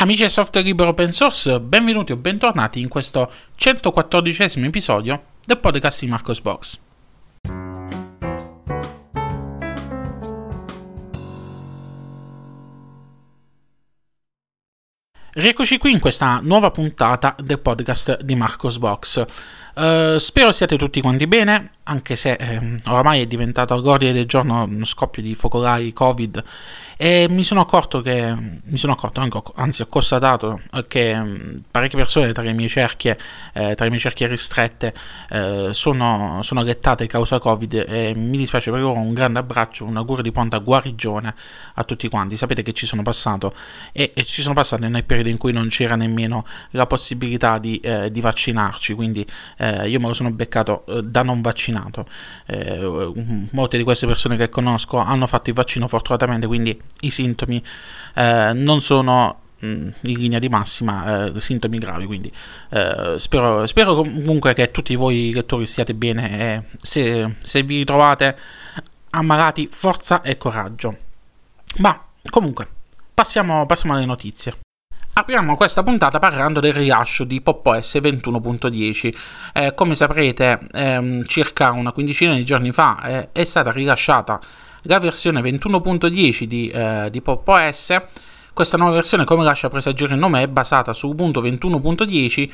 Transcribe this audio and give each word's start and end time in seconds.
Amici 0.00 0.22
del 0.22 0.30
software 0.30 0.66
libero 0.66 0.88
open 0.88 1.12
source, 1.12 1.60
benvenuti 1.60 2.12
o 2.12 2.16
bentornati 2.16 2.80
in 2.80 2.88
questo 2.88 3.30
114 3.54 4.64
episodio 4.64 5.24
del 5.44 5.58
podcast 5.58 6.00
di 6.00 6.06
Marcos 6.06 6.40
Box. 6.40 6.78
Rieccoci 15.32 15.78
qui 15.78 15.92
in 15.92 16.00
questa 16.00 16.40
nuova 16.42 16.70
puntata 16.70 17.36
del 17.38 17.60
podcast 17.60 18.22
di 18.22 18.34
Marcos 18.34 18.78
Box. 18.78 19.24
Uh, 19.74 20.16
spero 20.18 20.52
siate 20.52 20.76
tutti 20.76 21.00
quanti 21.00 21.26
bene, 21.26 21.70
anche 21.84 22.14
se 22.14 22.32
eh, 22.32 22.76
oramai 22.86 23.22
è 23.22 23.26
diventato 23.26 23.74
all'ordine 23.74 24.12
del 24.12 24.26
giorno 24.26 24.62
uno 24.62 24.84
scoppio 24.84 25.22
di 25.22 25.34
focolai 25.34 25.92
Covid 25.92 26.44
e 26.96 27.26
mi 27.30 27.42
sono 27.42 27.62
accorto 27.62 28.02
che, 28.02 28.60
sono 28.74 28.92
accorto, 28.92 29.22
anzi 29.54 29.82
ho 29.82 29.86
constatato 29.86 30.60
che 30.86 31.18
mm, 31.18 31.56
parecchie 31.70 31.98
persone 31.98 32.32
tra 32.32 32.42
le 32.42 32.52
mie 32.52 32.68
cerchie, 32.68 33.18
eh, 33.54 33.74
tra 33.74 33.86
le 33.86 33.90
mie 33.90 33.98
cerchie 33.98 34.26
ristrette 34.26 34.94
eh, 35.30 35.70
sono, 35.72 36.40
sono 36.42 36.62
lettate 36.62 37.06
causa 37.06 37.38
Covid 37.38 37.86
e 37.88 38.12
mi 38.14 38.36
dispiace 38.36 38.70
per 38.70 38.80
loro 38.80 39.00
un 39.00 39.14
grande 39.14 39.38
abbraccio, 39.38 39.86
un 39.86 39.96
augurio 39.96 40.22
di 40.22 40.30
pronta 40.30 40.58
guarigione 40.58 41.34
a 41.74 41.84
tutti 41.84 42.06
quanti. 42.08 42.36
Sapete 42.36 42.60
che 42.60 42.74
ci 42.74 42.84
sono 42.84 43.02
passato 43.02 43.54
e, 43.92 44.12
e 44.14 44.24
ci 44.24 44.42
sono 44.42 44.54
passato 44.54 44.86
nel 44.86 45.04
periodo 45.04 45.30
in 45.30 45.38
cui 45.38 45.52
non 45.52 45.68
c'era 45.68 45.96
nemmeno 45.96 46.46
la 46.72 46.86
possibilità 46.86 47.56
di, 47.56 47.78
eh, 47.78 48.10
di 48.10 48.20
vaccinarci, 48.20 48.92
quindi 48.92 49.26
eh, 49.60 49.88
io 49.88 50.00
me 50.00 50.06
lo 50.06 50.14
sono 50.14 50.30
beccato 50.30 50.84
eh, 50.86 51.02
da 51.02 51.22
non 51.22 51.42
vaccinato. 51.42 52.06
molte 53.50 53.76
di 53.76 53.84
queste 53.84 54.06
persone 54.06 54.36
che 54.36 54.48
conosco 54.48 54.96
hanno 54.98 55.26
fatto 55.26 55.50
il 55.50 55.56
vaccino 55.56 55.86
fortunatamente, 55.86 56.46
quindi 56.46 56.80
i 57.00 57.10
sintomi 57.10 57.62
eh, 58.14 58.52
non 58.54 58.80
sono 58.80 59.40
mm, 59.64 59.88
in 60.00 60.18
linea 60.18 60.38
di 60.38 60.48
massima 60.48 61.26
eh, 61.26 61.40
sintomi 61.40 61.78
gravi 61.78 62.06
quindi 62.06 62.32
eh, 62.70 63.14
spero, 63.18 63.66
spero, 63.66 63.94
comunque 63.94 64.54
che 64.54 64.70
tutti 64.70 64.94
voi 64.94 65.32
lettori 65.32 65.66
stiate 65.66 65.94
bene 65.94 66.38
e 66.38 66.62
se, 66.78 67.36
se 67.38 67.62
vi 67.62 67.78
ritrovate 67.78 68.36
ammalati 69.10 69.68
forza 69.70 70.22
e 70.22 70.36
coraggio 70.36 70.96
ma 71.78 72.02
comunque 72.30 72.68
passiamo, 73.14 73.66
passiamo 73.66 73.96
alle 73.96 74.06
notizie 74.06 74.54
Apriamo 75.12 75.56
questa 75.56 75.82
puntata 75.82 76.20
parlando 76.20 76.60
del 76.60 76.72
rilascio 76.72 77.24
di 77.24 77.40
PopOS 77.40 77.96
21.10. 77.96 79.14
Eh, 79.52 79.74
come 79.74 79.96
saprete, 79.96 80.60
ehm, 80.72 81.24
circa 81.24 81.72
una 81.72 81.90
quindicina 81.90 82.34
di 82.34 82.44
giorni 82.44 82.70
fa 82.70 83.02
eh, 83.02 83.28
è 83.32 83.44
stata 83.44 83.72
rilasciata 83.72 84.40
la 84.82 85.00
versione 85.00 85.40
21.10 85.40 86.44
di, 86.44 86.68
eh, 86.68 87.08
di 87.10 87.20
Pop 87.20 87.46
OS. 87.46 88.00
Questa 88.52 88.76
nuova 88.76 88.94
versione, 88.94 89.24
come 89.24 89.42
lascia 89.42 89.68
presagire 89.68 90.14
il 90.14 90.20
nome, 90.20 90.42
è 90.42 90.48
basata 90.48 90.92
su 90.92 91.08
Ubuntu 91.08 91.42
21.10 91.42 92.50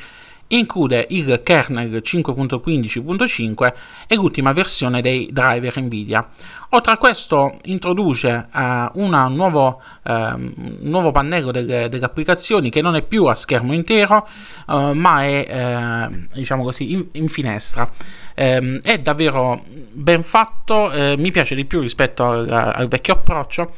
include 0.47 1.07
il 1.09 1.41
kernel 1.43 2.01
5.15.5 2.03 3.73
e 4.07 4.15
l'ultima 4.15 4.53
versione 4.53 5.01
dei 5.01 5.29
driver 5.31 5.79
Nvidia. 5.81 6.27
Oltre 6.71 6.91
a 6.91 6.97
questo 6.97 7.59
introduce 7.63 8.49
uh, 8.53 8.59
un 8.99 9.25
nuovo, 9.29 9.81
uh, 10.03 10.53
nuovo, 10.81 11.11
pannello 11.11 11.51
delle, 11.51 11.87
delle, 11.87 12.05
applicazioni 12.05 12.69
che 12.69 12.81
non 12.81 12.95
è 12.95 13.03
più 13.03 13.25
a 13.25 13.35
schermo 13.35 13.73
intero 13.73 14.27
uh, 14.67 14.91
ma 14.91 15.23
è 15.23 16.09
diciamo 16.33 16.63
così 16.63 16.91
in, 16.91 17.05
in 17.13 17.29
finestra. 17.29 17.89
Um, 18.35 18.81
è 18.81 18.99
davvero 18.99 19.63
ben 19.65 20.23
fatto, 20.23 20.91
mi 21.17 21.31
piace 21.31 21.55
di 21.55 21.65
più 21.65 21.79
rispetto 21.79 22.25
al, 22.25 22.49
al 22.49 22.87
vecchio 22.87 23.13
approccio 23.13 23.73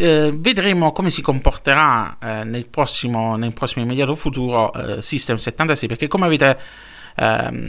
eh, 0.00 0.32
vedremo 0.34 0.92
come 0.92 1.10
si 1.10 1.20
comporterà 1.20 2.16
eh, 2.18 2.44
nel, 2.44 2.66
prossimo, 2.66 3.36
nel 3.36 3.52
prossimo 3.52 3.84
immediato 3.84 4.14
futuro 4.14 4.72
eh, 4.72 5.02
System 5.02 5.36
76 5.36 5.88
perché 5.88 6.08
come 6.08 6.26
avete 6.26 6.58
ehm, 7.14 7.68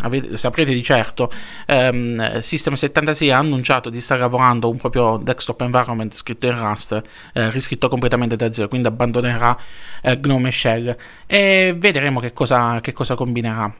avete, 0.00 0.36
saprete 0.36 0.72
di 0.72 0.82
certo, 0.82 1.30
ehm, 1.66 2.40
System 2.40 2.74
76 2.74 3.30
ha 3.30 3.38
annunciato 3.38 3.88
di 3.88 4.00
stare 4.00 4.20
lavorando 4.20 4.68
un 4.68 4.76
proprio 4.78 5.18
desktop 5.22 5.60
environment 5.60 6.12
scritto 6.12 6.46
in 6.46 6.58
Rust, 6.58 7.00
eh, 7.32 7.50
riscritto 7.50 7.88
completamente 7.88 8.36
da 8.36 8.52
zero, 8.52 8.68
quindi 8.68 8.88
abbandonerà 8.88 9.56
eh, 10.02 10.18
GNOME 10.18 10.50
Shell 10.50 10.96
e 11.26 11.74
vedremo 11.76 12.18
che 12.20 12.32
cosa, 12.32 12.80
che 12.80 12.92
cosa 12.92 13.14
combinerà. 13.14 13.72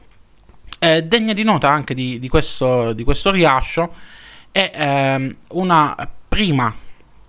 Eh, 0.79 1.03
degna 1.03 1.33
di 1.33 1.43
nota 1.43 1.69
anche 1.69 1.93
di, 1.93 2.17
di, 2.17 2.27
questo, 2.27 2.93
di 2.93 3.03
questo 3.03 3.29
rilascio 3.29 3.93
è 4.51 4.71
ehm, 4.73 5.35
una 5.49 6.09
prima 6.27 6.73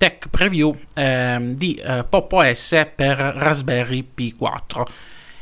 tech 0.03 0.27
preview 0.31 0.77
eh, 0.95 1.39
di 1.55 1.75
eh, 1.75 2.05
Pop 2.09 2.33
OS 2.33 2.89
per 2.93 3.17
Raspberry 3.17 4.05
P4. 4.17 4.83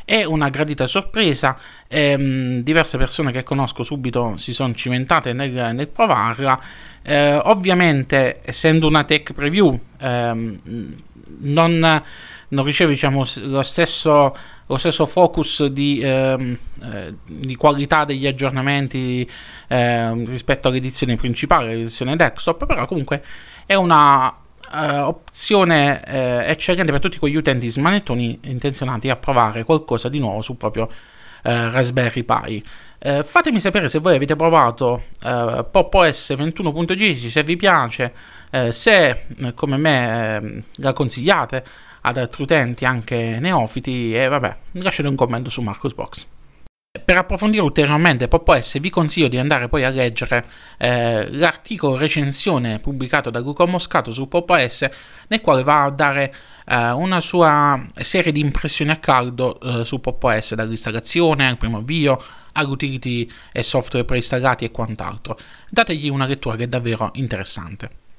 È 0.05 0.23
una 0.25 0.51
gradita 0.51 0.87
sorpresa, 0.87 1.59
ehm, 1.89 2.61
diverse 2.61 2.99
persone 2.99 3.33
che 3.33 3.43
conosco 3.43 3.85
subito 3.85 4.37
si 4.37 4.53
sono 4.53 4.75
cimentate 4.75 5.33
nel, 5.33 5.75
nel 5.75 5.89
provarla. 5.89 6.61
Eh, 7.01 7.37
ovviamente, 7.37 8.41
essendo 8.43 8.87
una 8.87 9.05
tech 9.05 9.33
preview, 9.33 9.81
ehm, 9.99 10.61
non, 11.39 12.03
non, 12.49 12.65
riceve 12.65 12.91
diciamo, 12.91 13.25
lo, 13.37 13.63
stesso, 13.63 14.37
lo 14.67 14.77
stesso 14.77 15.07
focus 15.07 15.65
di, 15.69 16.01
ehm, 16.03 16.59
eh, 16.83 17.15
di, 17.25 17.57
qualità 17.57 18.05
degli 18.05 18.27
aggiornamenti 18.27 19.27
ehm, 19.69 20.27
rispetto 20.27 20.69
all'edizione 20.69 21.17
principale, 21.17 21.69
l'edizione 21.69 22.15
desktop, 22.15 22.67
però 22.67 22.85
comunque 22.85 23.23
è 23.65 23.75
una 23.75 24.40
uh, 24.73 25.07
opzione 25.07 26.03
uh, 26.07 26.51
eccellente 26.51 26.91
per 26.93 27.01
tutti 27.01 27.19
quegli 27.19 27.37
utenti 27.37 27.71
smanettoni 27.71 28.39
intenzionati 28.43 29.11
a 29.11 29.17
provare 29.17 29.65
qualcosa 29.65 30.09
di 30.09 30.19
nuovo 30.19 30.43
su 30.43 30.57
proprio 30.57 30.85
uh, 30.85 30.89
Raspberry 31.43 32.23
Pi. 32.23 32.63
fatemi 33.23 33.61
sapere 33.61 33.89
se 33.89 33.99
voi 33.99 34.17
avete 34.17 34.37
provato 34.37 35.05
uh, 35.23 35.67
Pop 35.71 35.95
OS 35.95 36.35
21.10, 36.37 37.29
se 37.29 37.43
vi 37.43 37.57
piace, 37.57 38.13
se 38.71 39.27
come 39.55 39.77
me 39.77 40.65
la 40.77 40.93
consigliate 40.93 41.65
ad 42.03 42.17
altri 42.17 42.43
utenti 42.43 42.85
anche 42.85 43.39
neofiti 43.41 44.15
e 44.15 44.27
vabbè, 44.27 44.57
lasciate 44.73 45.09
un 45.09 45.15
commento 45.15 45.51
su 45.51 45.63
Marcosbox. 45.63 46.40
Per 47.05 47.17
approfondire 47.17 47.63
ulteriormente 47.63 48.27
PopOS 48.27 48.81
vi 48.81 48.91
consiglio 48.91 49.29
di 49.29 49.39
andare 49.39 49.69
poi 49.69 49.85
a 49.85 49.91
leggere 49.91 50.45
eh, 50.77 51.31
l'articolo 51.31 51.97
recensione 51.97 52.81
pubblicato 52.81 53.31
da 53.31 53.39
Luca 53.39 53.65
Moscato 53.65 54.11
su 54.11 54.27
PopOS 54.27 54.89
nel 55.29 55.41
quale 55.41 55.63
va 55.63 55.85
a 55.85 55.91
dare 55.91 56.35
eh, 56.67 56.91
una 56.91 57.21
sua 57.21 57.81
serie 58.01 58.33
di 58.33 58.41
impressioni 58.41 58.91
a 58.91 58.97
caldo 58.97 59.61
eh, 59.61 59.85
su 59.85 60.01
PopOS 60.01 60.55
dall'installazione 60.55 61.47
al 61.47 61.59
primo 61.59 61.77
avvio 61.77 62.21
all'utility 62.55 63.31
e 63.53 63.63
software 63.63 64.05
preinstallati 64.05 64.65
e 64.65 64.73
quant'altro. 64.73 65.39
Dategli 65.69 66.09
una 66.09 66.27
lettura 66.27 66.57
che 66.57 66.65
è 66.65 66.67
davvero 66.67 67.11
interessante. 67.13 68.10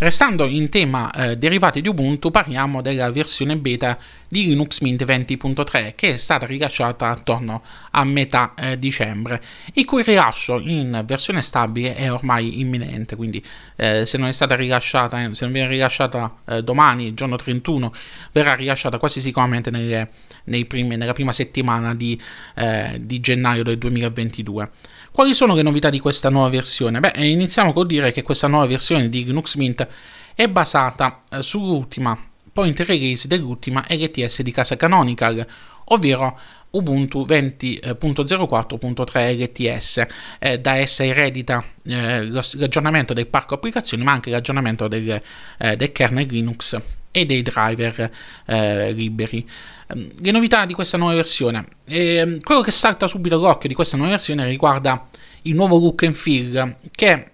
Restando 0.00 0.46
in 0.46 0.68
tema 0.68 1.10
eh, 1.10 1.36
derivati 1.36 1.80
di 1.80 1.88
Ubuntu, 1.88 2.30
parliamo 2.30 2.80
della 2.82 3.10
versione 3.10 3.56
beta 3.56 3.98
di 4.28 4.46
Linux 4.46 4.78
Mint 4.78 5.04
20.3 5.04 5.94
che 5.96 6.12
è 6.12 6.16
stata 6.16 6.46
rilasciata 6.46 7.08
attorno 7.08 7.64
a 7.90 8.04
metà 8.04 8.54
eh, 8.54 8.78
dicembre, 8.78 9.42
il 9.72 9.84
cui 9.84 10.04
rilascio 10.04 10.60
in 10.60 11.02
versione 11.04 11.42
stabile 11.42 11.96
è 11.96 12.12
ormai 12.12 12.60
imminente, 12.60 13.16
quindi 13.16 13.44
eh, 13.74 14.06
se 14.06 14.18
non 14.18 14.28
è 14.28 14.32
stata 14.32 14.54
rilasciata, 14.54 15.18
se 15.34 15.44
non 15.44 15.52
viene 15.52 15.68
rilasciata 15.68 16.32
eh, 16.46 16.62
domani, 16.62 17.12
giorno 17.14 17.34
31, 17.34 17.92
verrà 18.30 18.54
rilasciata 18.54 18.98
quasi 18.98 19.20
sicuramente 19.20 19.70
nelle, 19.70 20.08
primi, 20.68 20.96
nella 20.96 21.12
prima 21.12 21.32
settimana 21.32 21.96
di, 21.96 22.16
eh, 22.54 23.00
di 23.00 23.18
gennaio 23.18 23.64
del 23.64 23.78
2022. 23.78 24.70
Quali 25.18 25.34
sono 25.34 25.56
le 25.56 25.62
novità 25.62 25.90
di 25.90 25.98
questa 25.98 26.30
nuova 26.30 26.48
versione? 26.48 27.00
Beh, 27.00 27.14
iniziamo 27.16 27.72
col 27.72 27.86
dire 27.86 28.12
che 28.12 28.22
questa 28.22 28.46
nuova 28.46 28.66
versione 28.66 29.08
di 29.08 29.24
Linux 29.24 29.56
Mint 29.56 29.84
è 30.32 30.46
basata 30.46 31.22
eh, 31.28 31.42
sull'ultima 31.42 32.16
point 32.52 32.78
release 32.78 33.26
dell'ultima 33.26 33.84
LTS 33.88 34.42
di 34.42 34.52
casa 34.52 34.76
Canonical, 34.76 35.44
ovvero 35.86 36.38
Ubuntu 36.70 37.26
20.04.3 37.28 39.36
LTS. 39.36 40.06
Eh, 40.38 40.60
da 40.60 40.76
essa 40.76 41.04
eredita 41.04 41.64
eh, 41.82 42.24
l'aggiornamento 42.24 43.12
del 43.12 43.26
parco 43.26 43.54
applicazioni, 43.54 44.04
ma 44.04 44.12
anche 44.12 44.30
l'aggiornamento 44.30 44.86
del, 44.86 45.20
eh, 45.58 45.74
del 45.74 45.90
kernel 45.90 46.28
Linux 46.28 46.80
e 47.10 47.26
dei 47.26 47.42
driver 47.42 48.08
eh, 48.46 48.92
liberi. 48.92 49.44
Ehm, 49.88 50.08
le 50.18 50.30
novità 50.30 50.66
di 50.66 50.74
questa 50.74 50.96
nuova 50.96 51.14
versione. 51.14 51.66
E, 51.86 52.14
ehm, 52.16 52.40
quello 52.40 52.60
che 52.60 52.70
salta 52.70 53.06
subito 53.06 53.36
all'occhio 53.36 53.68
di 53.68 53.74
questa 53.74 53.96
nuova 53.96 54.12
versione 54.12 54.46
riguarda 54.46 55.06
il 55.42 55.54
nuovo 55.54 55.78
look 55.78 56.02
and 56.02 56.14
feel 56.14 56.76
che 56.90 57.28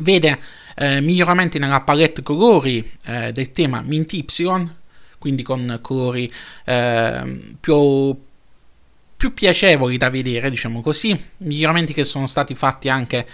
vede 0.00 0.38
eh, 0.76 1.00
miglioramenti 1.00 1.58
nella 1.58 1.80
palette 1.80 2.22
colori 2.22 2.88
eh, 3.04 3.32
del 3.32 3.50
tema 3.50 3.80
Mint 3.80 4.12
Y, 4.12 4.24
quindi 5.18 5.42
con 5.42 5.78
colori 5.80 6.32
eh, 6.64 7.54
più, 7.58 8.16
più 9.16 9.34
piacevoli 9.34 9.96
da 9.96 10.10
vedere, 10.10 10.50
diciamo 10.50 10.82
così, 10.82 11.18
miglioramenti 11.38 11.92
che 11.92 12.04
sono 12.04 12.26
stati 12.26 12.54
fatti 12.54 12.88
anche 12.88 13.26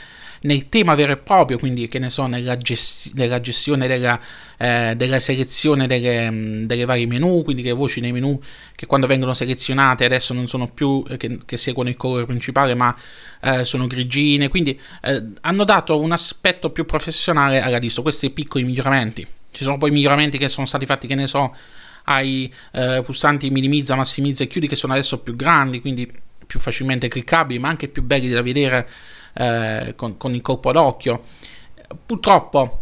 nel 0.43 0.69
tema 0.69 0.94
vero 0.94 1.12
e 1.12 1.17
proprio, 1.19 1.59
quindi 1.59 1.89
che 1.89 1.99
ne 1.99 2.11
so, 2.11 2.27
nella, 2.27 2.56
gesti- 2.56 3.12
nella 3.15 3.41
gestione 3.41 3.87
della, 3.87 4.19
eh, 4.56 4.94
della 4.97 5.21
selezione 5.21 5.87
delle, 5.87 6.31
mm, 6.31 6.65
delle, 6.65 6.85
varie 6.85 7.06
menu, 7.06 7.43
quindi 7.44 7.62
le 7.62 7.73
voci 7.73 8.00
nei 8.00 8.12
menu 8.12 8.41
che 8.75 8.87
quando 8.87 9.06
vengono 9.06 9.35
selezionate 9.35 10.05
adesso 10.05 10.35
non 10.35 10.47
sono 10.47 10.69
più 10.69 11.05
eh, 11.09 11.17
che, 11.17 11.39
che 11.44 11.56
seguono 11.56 11.91
il 11.91 11.97
colore 11.97 12.27
principale, 12.27 12.75
ma 12.75 12.94
eh, 13.41 13.65
sono 13.65 13.87
grigine, 13.87 14.49
quindi 14.49 14.79
eh, 15.03 15.23
hanno 15.43 15.65
dato 15.65 15.99
un 16.00 16.12
aspetto 16.12 16.71
più 16.71 16.85
professionale 16.85 17.61
alla 17.61 17.79
lista, 17.79 18.03
questi 18.03 18.31
piccoli 18.31 18.65
miglioramenti. 18.65 19.27
Ci 19.50 19.65
sono 19.65 19.79
poi 19.79 19.91
miglioramenti 19.91 20.39
che 20.39 20.49
sono 20.49 20.67
stati 20.67 20.87
fatti, 20.87 21.06
che 21.06 21.15
ne 21.15 21.27
so, 21.27 21.55
ai 22.05 22.53
eh, 22.73 23.03
pulsanti 23.05 23.50
minimizza, 23.50 23.94
massimizza 23.94 24.43
e 24.43 24.49
chiudi 24.49 24.67
che 24.67 24.77
sono 24.77 24.93
adesso 24.93 25.21
più 25.21 25.37
grandi, 25.37 25.81
quindi 25.81 26.11
più 26.44 26.59
facilmente 26.59 27.09
cliccabili, 27.09 27.59
ma 27.59 27.69
anche 27.69 27.89
più 27.89 28.03
belli 28.03 28.29
da 28.29 28.43
vedere 28.43 28.89
eh, 29.34 29.94
con, 29.96 30.17
con, 30.17 30.34
il 30.34 30.43
colpo 30.43 30.73
d'occhio. 30.73 31.25
Purtroppo 32.06 32.81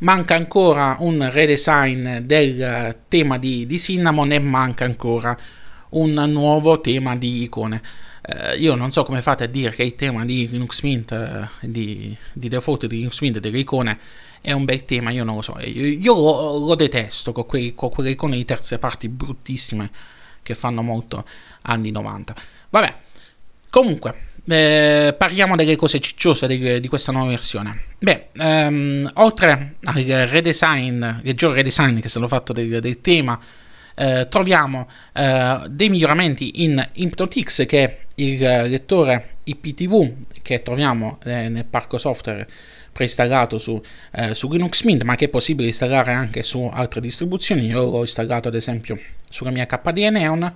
manca 0.00 0.34
ancora 0.34 0.96
un 1.00 1.28
redesign 1.30 2.18
del 2.18 2.98
tema 3.08 3.38
di, 3.38 3.64
di 3.66 3.78
Cinnamon 3.78 4.32
e 4.32 4.38
manca 4.38 4.84
ancora 4.84 5.36
un 5.90 6.12
nuovo 6.12 6.80
tema 6.80 7.16
di 7.16 7.42
icone. 7.42 7.82
Uh, 8.26 8.58
io 8.58 8.74
non 8.74 8.90
so 8.90 9.02
come 9.02 9.20
fate 9.20 9.44
a 9.44 9.46
dire 9.46 9.70
che 9.72 9.82
il 9.82 9.96
tema 9.96 10.24
di 10.24 10.48
Linux 10.48 10.80
Mint, 10.80 11.10
uh, 11.10 11.66
di, 11.66 12.16
di, 12.32 12.48
default 12.48 12.86
di 12.86 12.96
Linux 12.96 13.20
Mint 13.20 13.38
delle 13.38 13.58
icone 13.58 13.98
è 14.40 14.52
un 14.52 14.64
bel 14.64 14.86
tema, 14.86 15.10
io 15.10 15.24
non 15.24 15.36
lo 15.36 15.42
so. 15.42 15.58
Io, 15.60 15.86
io 15.86 16.14
lo, 16.14 16.58
lo, 16.58 16.74
detesto 16.74 17.32
con, 17.32 17.44
quei, 17.44 17.74
con, 17.74 17.90
quelle 17.90 18.10
icone 18.10 18.36
di 18.36 18.44
terze 18.46 18.78
parti 18.78 19.08
bruttissime 19.08 19.90
che 20.42 20.54
fanno 20.54 20.80
molto 20.82 21.26
anni 21.62 21.90
90. 21.90 22.34
Vabbè, 22.70 22.94
comunque, 23.68 24.14
eh, 24.46 25.14
parliamo 25.16 25.56
delle 25.56 25.76
cose 25.76 26.00
cicciose 26.00 26.46
di, 26.46 26.80
di 26.80 26.88
questa 26.88 27.12
nuova 27.12 27.28
versione. 27.28 27.80
Beh, 27.98 28.28
ehm, 28.32 29.10
oltre 29.14 29.76
al 29.84 30.02
redesign, 30.02 31.04
leggero 31.22 31.52
redesign 31.52 31.98
che 31.98 32.06
è 32.06 32.08
stato 32.08 32.28
fatto 32.28 32.52
del, 32.52 32.80
del 32.80 33.00
tema, 33.00 33.38
eh, 33.94 34.26
troviamo 34.28 34.88
eh, 35.12 35.62
dei 35.68 35.88
miglioramenti 35.88 36.64
in 36.64 36.84
InputX 36.94 37.64
che 37.66 37.84
è 37.84 37.98
il 38.16 38.38
lettore 38.38 39.36
IPTV 39.44 40.12
che 40.42 40.62
troviamo 40.62 41.18
eh, 41.24 41.48
nel 41.48 41.64
parco 41.64 41.96
software 41.96 42.46
preinstallato 42.92 43.58
su, 43.58 43.80
eh, 44.12 44.34
su, 44.34 44.50
Linux 44.50 44.82
Mint 44.82 45.02
ma 45.02 45.14
che 45.16 45.26
è 45.26 45.28
possibile 45.28 45.68
installare 45.68 46.12
anche 46.12 46.42
su 46.42 46.68
altre 46.72 47.00
distribuzioni 47.00 47.66
io 47.66 47.84
l'ho 47.84 48.00
installato 48.00 48.48
ad 48.48 48.54
esempio 48.54 48.98
sulla 49.28 49.50
mia 49.50 49.66
KDE 49.66 50.10
Neon 50.10 50.54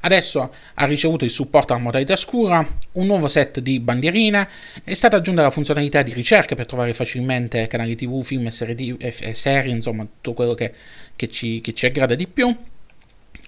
Adesso 0.00 0.52
ha 0.74 0.86
ricevuto 0.86 1.24
il 1.24 1.30
supporto 1.30 1.72
alla 1.72 1.82
modalità 1.82 2.16
scura, 2.16 2.66
un 2.92 3.06
nuovo 3.06 3.28
set 3.28 3.60
di 3.60 3.80
bandierine, 3.80 4.48
è 4.82 4.94
stata 4.94 5.16
aggiunta 5.16 5.42
la 5.42 5.50
funzionalità 5.50 6.02
di 6.02 6.14
ricerca 6.14 6.54
per 6.54 6.66
trovare 6.66 6.94
facilmente 6.94 7.66
canali 7.66 7.96
TV, 7.96 8.22
film 8.22 8.46
e 8.46 8.50
serie, 8.50 8.96
e 8.98 9.34
serie 9.34 9.72
insomma 9.72 10.04
tutto 10.04 10.32
quello 10.32 10.54
che, 10.54 10.72
che, 11.16 11.28
ci, 11.28 11.60
che 11.60 11.74
ci, 11.74 11.86
aggrada 11.86 12.14
di 12.14 12.26
più. 12.26 12.54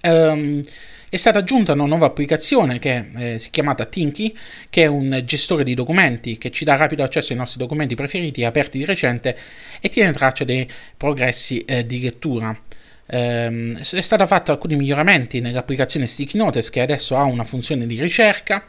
Um, 0.03 0.61
è 1.09 1.17
stata 1.17 1.39
aggiunta 1.39 1.73
una 1.73 1.85
nuova 1.85 2.07
applicazione 2.07 2.79
che 2.79 3.05
eh, 3.15 3.39
si 3.39 3.49
è 3.49 3.51
chiamata 3.51 3.85
Tinky, 3.85 4.35
che 4.69 4.81
è 4.81 4.87
un 4.87 5.21
gestore 5.25 5.63
di 5.63 5.75
documenti 5.75 6.39
che 6.39 6.49
ci 6.49 6.65
dà 6.65 6.75
rapido 6.75 7.03
accesso 7.03 7.33
ai 7.33 7.37
nostri 7.37 7.59
documenti 7.59 7.93
preferiti 7.93 8.43
aperti 8.43 8.79
di 8.79 8.85
recente 8.85 9.37
e 9.79 9.89
tiene 9.89 10.11
traccia 10.11 10.43
dei 10.43 10.67
progressi 10.97 11.59
eh, 11.59 11.85
di 11.85 12.01
lettura. 12.01 12.59
Ehm, 13.05 13.77
è 13.77 14.01
stato 14.01 14.25
fatto 14.25 14.51
alcuni 14.51 14.75
miglioramenti 14.75 15.41
nell'applicazione 15.41 16.07
Sticky 16.07 16.37
Notes 16.37 16.69
che 16.69 16.81
adesso 16.81 17.17
ha 17.17 17.23
una 17.23 17.43
funzione 17.43 17.85
di 17.85 17.99
ricerca 17.99 18.65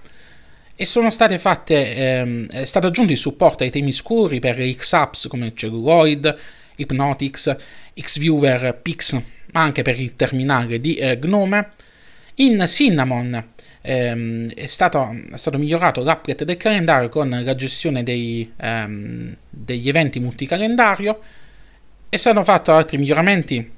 e 0.76 0.84
sono 0.84 1.10
state 1.10 1.38
fatte 1.38 1.94
ehm, 1.94 2.48
è 2.48 2.64
stato 2.64 2.88
aggiunto 2.88 3.12
il 3.12 3.18
supporto 3.18 3.62
ai 3.62 3.70
temi 3.70 3.92
scuri 3.92 4.40
per 4.40 4.58
X-Apps 4.58 5.28
come 5.28 5.52
Celluloid, 5.54 6.36
Hypnotix, 6.76 7.56
Xviewer, 7.94 8.76
Pix, 8.82 9.20
ma 9.52 9.62
anche 9.62 9.82
per 9.82 9.98
il 10.00 10.16
terminale 10.16 10.80
di 10.80 10.96
eh, 10.96 11.16
Gnome. 11.16 11.70
In 12.36 12.64
Cinnamon 12.66 13.50
ehm, 13.80 14.52
è, 14.52 14.66
stato, 14.66 15.16
è, 15.32 15.36
stato, 15.36 15.58
migliorato 15.58 16.02
l'applet 16.02 16.42
del 16.42 16.56
calendario 16.56 17.08
con 17.08 17.28
la 17.30 17.54
gestione 17.54 18.02
dei, 18.02 18.52
ehm, 18.56 19.36
degli 19.48 19.88
eventi 19.88 20.18
multicalendario. 20.18 21.20
È 22.08 22.16
stato 22.16 22.42
fatto 22.42 22.72
altri 22.72 22.98
miglioramenti 22.98 23.73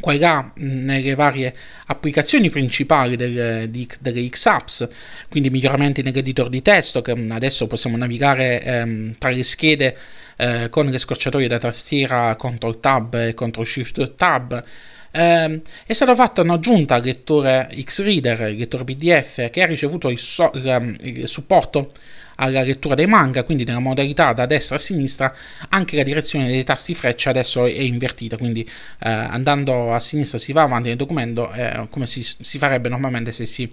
qua 0.00 0.16
là 0.18 0.50
nelle 0.56 1.14
varie 1.14 1.54
applicazioni 1.86 2.50
principali 2.50 3.16
del, 3.16 3.68
di, 3.70 3.88
delle 4.00 4.28
X-Apps, 4.28 4.88
quindi 5.28 5.50
miglioramenti 5.50 6.02
nell'editor 6.02 6.48
di 6.48 6.62
testo 6.62 7.02
che 7.02 7.12
adesso 7.30 7.66
possiamo 7.66 7.96
navigare 7.96 8.62
ehm, 8.62 9.14
tra 9.18 9.30
le 9.30 9.42
schede 9.42 9.96
eh, 10.36 10.68
con 10.70 10.86
le 10.86 10.98
scorciatoie 10.98 11.48
da 11.48 11.58
tastiera 11.58 12.36
CTRL 12.36 12.80
Tab 12.80 13.14
e 13.14 13.34
CTRL 13.34 13.64
Shift 13.64 14.14
Tab. 14.14 14.64
Eh, 15.10 15.62
è 15.86 15.92
stata 15.92 16.14
fatta 16.14 16.42
un'aggiunta 16.42 16.96
al 16.96 17.02
lettore 17.02 17.70
X-Reader, 17.82 18.50
il 18.50 18.58
lettore 18.58 18.84
PDF, 18.84 19.48
che 19.50 19.62
ha 19.62 19.66
ricevuto 19.66 20.10
il, 20.10 20.18
so- 20.18 20.50
il, 20.54 20.98
il 21.00 21.28
supporto 21.28 21.92
alla 22.36 22.62
lettura 22.62 22.94
dei 22.94 23.06
manga, 23.06 23.44
quindi 23.44 23.64
nella 23.64 23.78
modalità 23.78 24.32
da 24.32 24.46
destra 24.46 24.76
a 24.76 24.78
sinistra 24.78 25.34
anche 25.68 25.96
la 25.96 26.02
direzione 26.02 26.46
dei 26.46 26.64
tasti 26.64 26.94
freccia 26.94 27.30
adesso 27.30 27.66
è 27.66 27.80
invertita, 27.80 28.36
quindi 28.36 28.62
eh, 28.62 29.08
andando 29.08 29.92
a 29.92 30.00
sinistra 30.00 30.38
si 30.38 30.52
va 30.52 30.62
avanti 30.62 30.88
nel 30.88 30.96
documento 30.96 31.52
eh, 31.52 31.86
come 31.90 32.06
si, 32.06 32.22
si, 32.22 32.58
farebbe 32.58 32.88
normalmente 32.88 33.32
se 33.32 33.46
si, 33.46 33.70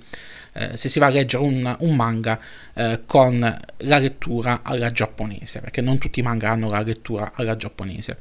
eh, 0.54 0.76
se 0.76 0.90
si 0.90 1.00
va 1.00 1.08
a 1.08 1.10
leggere 1.10 1.44
un, 1.44 1.76
un 1.80 1.96
manga 1.96 2.40
eh, 2.74 3.02
con 3.06 3.40
la 3.40 3.98
lettura 3.98 4.62
alla 4.64 4.90
giapponese, 4.90 5.60
perché 5.60 5.82
non 5.82 5.98
tutti 5.98 6.20
i 6.20 6.24
manga 6.24 6.50
hanno 6.50 6.70
la 6.70 6.82
lettura 6.82 7.32
alla 7.36 7.56
giapponese. 7.56 8.18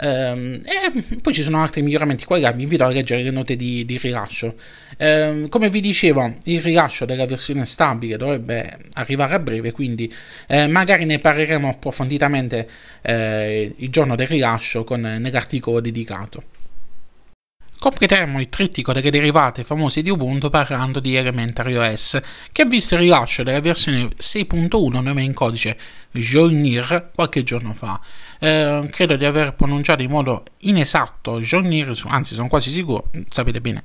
Um, 0.00 0.60
e 0.64 1.18
poi 1.20 1.32
ci 1.32 1.42
sono 1.42 1.60
altri 1.60 1.82
miglioramenti. 1.82 2.24
Qua 2.24 2.38
vi 2.52 2.62
invito 2.62 2.84
a 2.84 2.88
leggere 2.88 3.22
le 3.22 3.30
note 3.30 3.56
di, 3.56 3.84
di 3.84 3.98
rilascio. 3.98 4.54
Um, 4.98 5.48
come 5.48 5.70
vi 5.70 5.80
dicevo 5.80 6.36
il 6.44 6.60
rilascio 6.60 7.04
della 7.04 7.26
versione 7.26 7.64
stabile 7.64 8.16
dovrebbe 8.16 8.78
arrivare 8.94 9.34
a 9.34 9.38
breve 9.38 9.70
quindi 9.70 10.12
eh, 10.48 10.66
magari 10.66 11.04
ne 11.04 11.20
parleremo 11.20 11.68
approfonditamente 11.68 12.68
eh, 13.02 13.72
il 13.76 13.90
giorno 13.90 14.16
del 14.16 14.26
rilascio 14.26 14.82
con, 14.82 15.00
nell'articolo 15.00 15.78
dedicato 15.78 16.42
Completeremo 17.78 18.40
il 18.40 18.48
trittico 18.48 18.92
delle 18.92 19.08
derivate 19.08 19.62
famose 19.62 20.02
di 20.02 20.10
Ubuntu 20.10 20.50
parlando 20.50 20.98
di 20.98 21.14
Elementary 21.14 21.76
OS, 21.76 22.20
che 22.50 22.62
ha 22.62 22.64
visto 22.64 22.96
il 22.96 23.02
rilascio 23.02 23.44
della 23.44 23.60
versione 23.60 24.08
6.1 24.18 25.00
nome 25.00 25.22
in 25.22 25.32
codice 25.32 25.78
Journir 26.10 27.10
qualche 27.14 27.44
giorno 27.44 27.74
fa. 27.74 28.00
Eh, 28.40 28.88
credo 28.90 29.14
di 29.14 29.24
aver 29.24 29.54
pronunciato 29.54 30.02
in 30.02 30.10
modo 30.10 30.42
inesatto 30.58 31.40
Journir, 31.40 31.96
anzi 32.06 32.34
sono 32.34 32.48
quasi 32.48 32.70
sicuro, 32.72 33.10
sapete 33.28 33.60
bene 33.60 33.84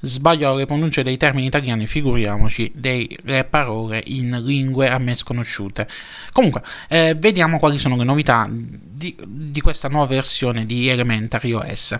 Sbaglio 0.00 0.54
le 0.54 0.66
pronunce 0.66 1.02
dei 1.02 1.16
termini 1.16 1.46
italiani, 1.46 1.86
figuriamoci 1.86 2.70
delle 2.74 3.44
parole 3.48 4.02
in 4.06 4.40
lingue 4.42 4.88
a 4.88 4.98
me 4.98 5.14
sconosciute. 5.14 5.86
Comunque, 6.32 6.62
eh, 6.88 7.14
vediamo 7.16 7.58
quali 7.58 7.78
sono 7.78 7.96
le 7.96 8.04
novità 8.04 8.48
di, 8.50 9.16
di, 9.24 9.60
questa 9.60 9.88
nuova 9.88 10.06
versione 10.06 10.66
di 10.66 10.88
Elementary 10.88 11.52
OS. 11.52 11.96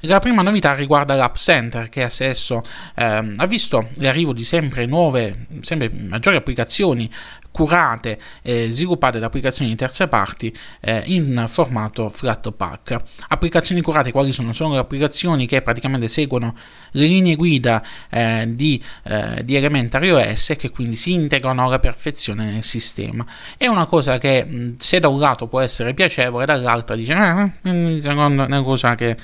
La 0.00 0.18
prima 0.18 0.42
novità 0.42 0.74
riguarda 0.74 1.14
l'App 1.14 1.34
Center, 1.34 1.88
che 1.88 2.04
adesso 2.04 2.62
eh, 2.94 3.32
ha 3.36 3.46
visto 3.46 3.88
l'arrivo 3.96 4.32
di 4.32 4.44
sempre 4.44 4.86
nuove, 4.86 5.46
sempre 5.60 5.90
maggiori 5.90 6.36
applicazioni 6.36 7.10
curate 7.50 8.18
e 8.42 8.70
sviluppate 8.70 9.18
da 9.18 9.26
applicazioni 9.26 9.70
di 9.70 9.76
terze 9.76 10.08
parti 10.08 10.54
eh, 10.80 11.02
in 11.06 11.44
formato 11.48 12.08
Flatpak. 12.08 12.96
Applicazioni 13.28 13.80
curate 13.80 14.12
quali 14.12 14.32
sono? 14.32 14.52
Sono 14.52 14.74
le 14.74 14.78
applicazioni 14.78 15.46
che 15.46 15.62
praticamente 15.62 16.08
seguono 16.08 16.54
le 16.92 17.06
linee 17.06 17.36
guida 17.36 17.82
eh, 18.10 18.44
di, 18.48 18.82
eh, 19.04 19.42
di 19.44 19.56
Elementary 19.56 20.10
OS 20.10 20.50
e 20.50 20.56
che 20.56 20.70
quindi 20.70 20.96
si 20.96 21.12
integrano 21.12 21.64
alla 21.64 21.78
perfezione 21.78 22.44
nel 22.50 22.64
sistema. 22.64 23.24
È 23.56 23.66
una 23.66 23.86
cosa 23.86 24.18
che 24.18 24.74
se 24.78 25.00
da 25.00 25.08
un 25.08 25.18
lato 25.18 25.46
può 25.46 25.60
essere 25.60 25.94
piacevole, 25.94 26.46
dall'altro 26.46 26.94
dice, 26.96 27.12
eh, 27.12 27.70
eh, 27.70 27.98
secondo 28.00 28.42
è 28.44 28.46
una 28.46 28.62
cosa 28.62 28.94
che 28.94 29.16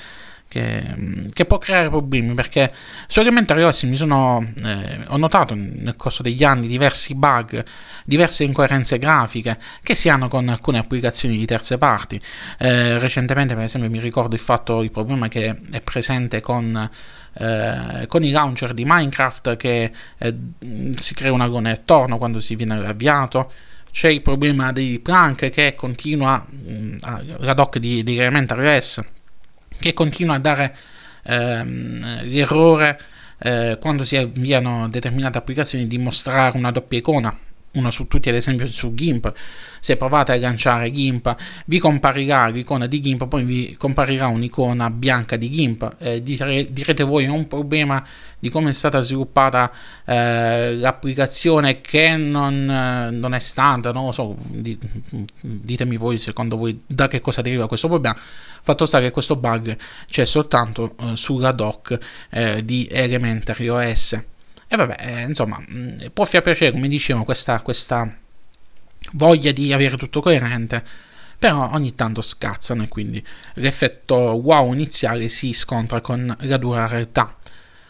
che, 0.55 0.83
che, 1.33 1.43
può 1.43 1.57
creare 1.57 1.89
problemi 1.89 2.33
perché 2.33 2.71
su 3.07 3.19
Elementary 3.19 3.61
OS 3.63 3.83
mi 3.83 3.97
sono 3.97 4.53
eh, 4.63 4.99
ho 5.07 5.17
notato 5.17 5.53
nel 5.53 5.95
corso 5.97 6.23
degli 6.23 6.45
anni 6.45 6.67
diversi 6.67 7.13
bug, 7.13 7.61
diverse 8.05 8.45
incoerenze 8.45 8.97
grafiche 8.97 9.57
che 9.83 9.95
si 9.95 10.07
hanno 10.07 10.29
con 10.29 10.47
alcune 10.47 10.77
applicazioni 10.77 11.35
di 11.35 11.45
terze 11.45 11.77
parti. 11.77 12.21
Eh, 12.57 12.97
recentemente, 12.99 13.53
per 13.53 13.65
esempio, 13.65 13.89
mi 13.89 13.99
ricordo 13.99 14.33
il 14.33 14.41
fatto 14.41 14.81
il 14.81 14.91
problema 14.91 15.27
che 15.27 15.59
è 15.71 15.81
presente 15.81 16.39
con 16.39 16.89
eh, 17.37 18.05
con 18.07 18.23
i 18.23 18.31
launcher 18.31 18.73
di 18.73 18.85
Minecraft 18.85 19.57
che 19.57 19.91
eh, 20.17 20.35
si 20.95 21.13
crea 21.13 21.33
un 21.33 21.41
agone 21.41 21.71
attorno 21.71 22.17
quando 22.17 22.39
si 22.39 22.55
viene 22.55 22.75
avviato 22.75 23.51
c'è 23.91 24.07
il 24.07 24.21
problema 24.21 24.71
dei 24.71 24.99
plank 24.99 25.49
che 25.49 25.75
continua 25.75 26.45
mh, 26.49 26.71
mm, 26.71 26.95
la 27.39 27.53
doc 27.53 27.77
di, 27.77 28.05
di 28.05 28.17
Elementary 28.17 28.77
OS 28.77 29.01
che 29.79 29.93
continua 29.93 30.35
a 30.35 30.39
dare 30.39 30.75
ehm, 31.23 32.23
l'errore 32.23 32.99
eh, 33.39 33.77
quando 33.79 34.03
si 34.03 34.15
avviano 34.17 34.87
determinate 34.89 35.37
applicazioni 35.37 35.87
di 35.87 35.97
mostrare 35.97 36.57
una 36.57 36.71
doppia 36.71 36.99
icona 36.99 37.37
uno 37.75 37.91
su 37.91 38.07
tutti 38.07 38.29
ad 38.29 38.35
esempio 38.35 38.67
su 38.67 38.93
GIMP, 38.93 39.31
se 39.79 39.95
provate 39.95 40.33
a 40.33 40.37
lanciare 40.37 40.91
GIMP. 40.91 41.35
Vi 41.65 41.79
comparirà 41.79 42.47
l'icona 42.47 42.87
di 42.87 42.99
GIMP, 42.99 43.27
poi 43.27 43.43
vi 43.43 43.75
comparirà 43.77 44.27
un'icona 44.27 44.89
bianca 44.89 45.35
di 45.35 45.49
GIMP, 45.49 45.95
eh, 45.99 46.21
dire, 46.21 46.71
direte 46.71 47.03
voi 47.03 47.25
è 47.25 47.29
un 47.29 47.47
problema 47.47 48.03
di 48.39 48.49
come 48.49 48.69
è 48.69 48.73
stata 48.73 49.01
sviluppata 49.01 49.71
eh, 50.05 50.75
l'applicazione 50.75 51.81
che 51.81 52.15
non, 52.15 52.69
eh, 52.69 53.09
non, 53.11 53.33
è 53.33 53.39
standard, 53.39 53.95
non 53.95 54.05
lo 54.05 54.11
so, 54.11 54.35
ditemi 55.41 55.97
voi 55.97 56.19
secondo 56.19 56.57
voi 56.57 56.83
da 56.85 57.07
che 57.07 57.21
cosa 57.21 57.41
deriva 57.41 57.67
questo 57.67 57.87
problema, 57.87 58.15
fatto 58.61 58.85
sta 58.85 58.99
che 58.99 59.11
questo 59.11 59.35
bug 59.35 59.75
c'è 60.07 60.25
soltanto 60.25 60.95
eh, 60.99 61.15
sulla 61.15 61.51
doc 61.51 61.97
eh, 62.29 62.63
di 62.63 62.87
Elementary 62.89 63.67
OS. 63.67 64.33
E 64.67 64.75
vabbè, 64.75 64.95
eh, 64.99 65.21
insomma, 65.23 65.59
mm, 65.59 66.07
può 66.13 66.25
far 66.25 66.41
piacere, 66.41 66.71
come 66.71 66.87
dicevo, 66.87 67.23
questa, 67.23 67.61
questa 67.61 68.11
voglia 69.13 69.51
di 69.51 69.71
avere 69.73 69.97
tutto 69.97 70.21
coerente, 70.21 70.83
però 71.37 71.69
ogni 71.73 71.93
tanto 71.95 72.21
scazzano 72.21 72.83
e 72.83 72.87
quindi 72.87 73.23
l'effetto 73.55 74.15
wow 74.15 74.71
iniziale 74.73 75.27
si 75.29 75.53
scontra 75.53 76.01
con 76.01 76.35
la 76.39 76.57
dura 76.57 76.87
realtà. 76.87 77.35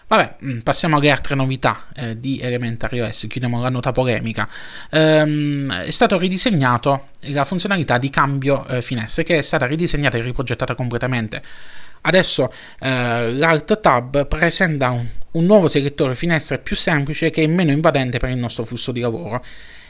Vabbè, 0.08 0.36
mm, 0.44 0.60
passiamo 0.60 0.98
alle 0.98 1.10
altre 1.10 1.34
novità 1.34 1.88
eh, 1.96 2.20
di 2.20 2.39
Elementary 2.39 3.00
OS, 3.00 3.25
chiudiamo 3.27 3.60
la 3.62 3.70
nota 3.70 3.91
polemica. 3.91 4.48
Ehm, 4.91 5.72
è 5.74 5.89
stato 5.89 6.20
ridisegnato 6.20 7.08
la 7.22 7.44
funzionalità 7.44 7.98
di 7.98 8.10
cambio 8.12 8.67
eh, 8.67 8.82
finestre, 8.84 9.24
che 9.24 9.39
è 9.39 9.41
stata 9.41 9.65
ridisegnata 9.65 10.17
e 10.17 10.22
riprogettata 10.22 10.75
completamente. 10.75 11.41
Adesso 12.06 12.52
eh, 12.80 13.32
l'Alt 13.34 13.80
Tab 13.82 14.28
presenta 14.28 14.92
un, 14.92 15.06
un 15.32 15.46
nuovo 15.46 15.68
selettore 15.68 16.16
finestre 16.16 16.60
più 16.60 16.76
semplice 16.76 17.30
che 17.30 17.44
è 17.44 17.48
meno 17.48 17.72
invadente 17.72 18.20
per 18.20 18.30
il 18.30 18.38
nostro 18.38 18.64
flusso 18.64 18.92
di 18.92 19.00
lavoro 19.00 19.44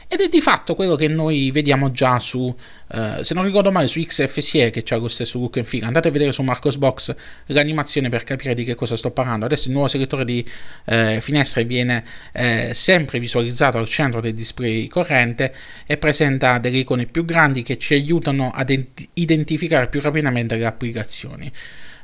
ed 0.08 0.20
è 0.20 0.28
di 0.28 0.40
fatto 0.40 0.76
quello 0.76 0.94
che 0.94 1.08
noi 1.08 1.50
vediamo 1.50 1.90
già 1.90 2.20
su, 2.20 2.54
eh, 2.92 3.24
se 3.24 3.34
non 3.34 3.44
ricordo 3.44 3.72
male, 3.72 3.88
su 3.88 4.00
XFCE 4.00 4.70
che 4.70 4.82
c'ha 4.84 4.96
lo 4.96 5.08
stesso 5.08 5.38
look 5.38 5.56
and 5.56 5.66
feel. 5.66 5.82
Andate 5.82 6.08
a 6.08 6.10
vedere 6.12 6.30
su 6.30 6.42
Marcosbox 6.42 7.14
l'animazione 7.46 8.08
per 8.08 8.22
capire 8.22 8.54
di 8.54 8.62
che 8.62 8.76
cosa 8.76 8.94
sto 8.94 9.10
parlando. 9.10 9.46
Adesso 9.46 9.66
il 9.66 9.72
nuovo 9.72 9.88
selettore 9.88 10.24
di 10.24 10.48
eh, 10.84 11.20
finestre 11.20 11.64
viene 11.64 12.04
eh, 12.32 12.70
sempre 12.72 13.18
visualizzato 13.18 13.78
al 13.78 13.88
centro 13.88 14.20
del 14.20 14.34
display 14.34 14.86
corrente 14.86 15.52
e 15.84 15.96
presenta 15.96 16.58
delle 16.58 16.78
icone 16.78 17.06
più 17.06 17.24
grandi 17.24 17.62
che 17.62 17.76
ci 17.76 17.94
aiutano 17.94 18.52
ad 18.54 18.72
identificare 19.14 19.88
più 19.88 20.00
rapidamente 20.00 20.56
le 20.56 20.66
applicazioni. 20.66 21.50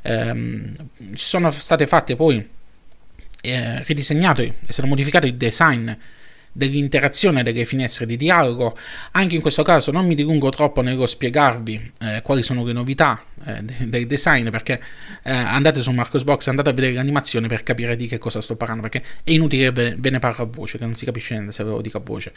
Ehm, 0.03 0.73
ci 1.13 1.25
sono 1.25 1.49
state 1.49 1.87
fatte 1.87 2.15
poi 2.15 2.47
eh, 3.41 3.83
ridisegnate, 3.83 4.53
è 4.65 4.71
stato 4.71 4.87
modificato 4.87 5.25
il 5.25 5.35
design 5.35 5.91
dell'interazione 6.55 7.43
delle 7.43 7.65
finestre 7.65 8.05
di 8.05 8.15
dialogo. 8.15 8.77
Anche 9.11 9.35
in 9.35 9.41
questo 9.41 9.63
caso 9.63 9.91
non 9.91 10.05
mi 10.05 10.15
dilungo 10.15 10.49
troppo 10.49 10.81
nello 10.81 11.05
spiegarvi 11.05 11.91
eh, 11.99 12.21
quali 12.21 12.43
sono 12.43 12.63
le 12.63 12.73
novità 12.73 13.21
eh, 13.45 13.63
del 13.63 14.07
design 14.07 14.49
perché 14.49 14.81
eh, 15.23 15.31
andate 15.31 15.81
su 15.81 15.91
Marcosbox 15.91 16.47
andate 16.47 16.69
a 16.69 16.73
vedere 16.73 16.93
l'animazione 16.93 17.47
per 17.47 17.63
capire 17.63 17.95
di 17.95 18.07
che 18.07 18.19
cosa 18.19 18.39
sto 18.39 18.55
parlando 18.55 18.83
perché 18.83 19.03
è 19.23 19.31
inutile 19.31 19.71
ve, 19.71 19.95
ve 19.97 20.09
ne 20.11 20.19
parlo 20.19 20.43
a 20.45 20.47
voce 20.47 20.77
che 20.77 20.85
non 20.85 20.93
si 20.93 21.05
capisce 21.05 21.33
niente 21.33 21.51
se 21.51 21.63
ve 21.63 21.71
lo 21.71 21.81
dico 21.81 21.97
a 21.97 22.01
voce. 22.01 22.31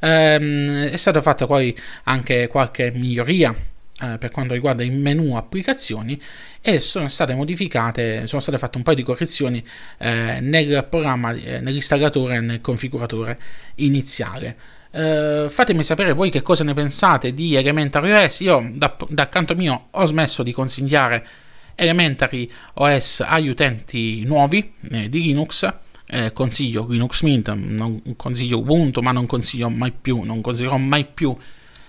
Ehm, 0.00 0.84
è 0.88 0.96
stata 0.96 1.20
fatta 1.22 1.46
poi 1.46 1.76
anche 2.04 2.46
qualche 2.48 2.92
miglioria 2.92 3.54
eh, 4.00 4.18
per 4.18 4.30
quanto 4.30 4.54
riguarda 4.54 4.84
il 4.84 4.92
menu 4.92 5.34
applicazioni 5.34 6.20
e 6.60 6.78
sono 6.78 7.08
state 7.08 7.34
modificate, 7.34 8.26
sono 8.26 8.40
state 8.40 8.58
fatte 8.58 8.76
un 8.76 8.84
paio 8.84 8.96
di 8.96 9.02
correzioni 9.02 9.64
eh, 9.98 10.38
nel 10.40 10.86
programma, 10.88 11.32
eh, 11.32 11.60
nell'installatore 11.60 12.36
e 12.36 12.40
nel 12.40 12.60
configuratore 12.60 13.38
iniziale. 13.76 14.56
Eh, 14.90 15.46
fatemi 15.48 15.82
sapere 15.82 16.12
voi 16.12 16.30
che 16.30 16.42
cosa 16.42 16.64
ne 16.64 16.74
pensate 16.74 17.34
di 17.34 17.56
Elementary 17.56 18.12
OS. 18.12 18.40
Io 18.40 18.70
da, 18.72 18.96
dal 19.08 19.28
canto 19.28 19.54
mio 19.54 19.88
ho 19.90 20.04
smesso 20.04 20.42
di 20.42 20.52
consigliare 20.52 21.26
Elementary 21.74 22.48
OS 22.74 23.24
agli 23.26 23.48
utenti 23.48 24.22
nuovi 24.24 24.74
eh, 24.90 25.08
di 25.08 25.22
Linux. 25.22 25.68
Eh, 26.10 26.32
consiglio 26.32 26.86
Linux 26.88 27.20
Mint, 27.22 27.50
non 27.50 28.00
consiglio 28.16 28.58
Ubuntu, 28.58 29.00
ma 29.00 29.12
non 29.12 29.26
consiglio 29.26 29.68
mai 29.68 29.92
più, 29.92 30.22
non 30.22 30.40
consiglierò 30.40 30.78
mai 30.78 31.04
più 31.04 31.36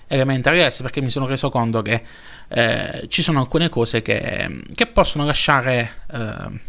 Elementary 0.10 0.66
OS 0.66 0.82
perché 0.82 1.02
mi 1.02 1.12
sono 1.12 1.28
reso 1.28 1.50
conto 1.50 1.82
che 1.84 2.02
eh, 2.50 3.06
ci 3.10 3.22
sono 3.22 3.40
alcune 3.40 3.70
cose 3.70 4.02
che, 4.02 4.64
che 4.74 4.88
possono 4.88 5.24
lasciare, 5.24 6.02
eh, 6.12 6.60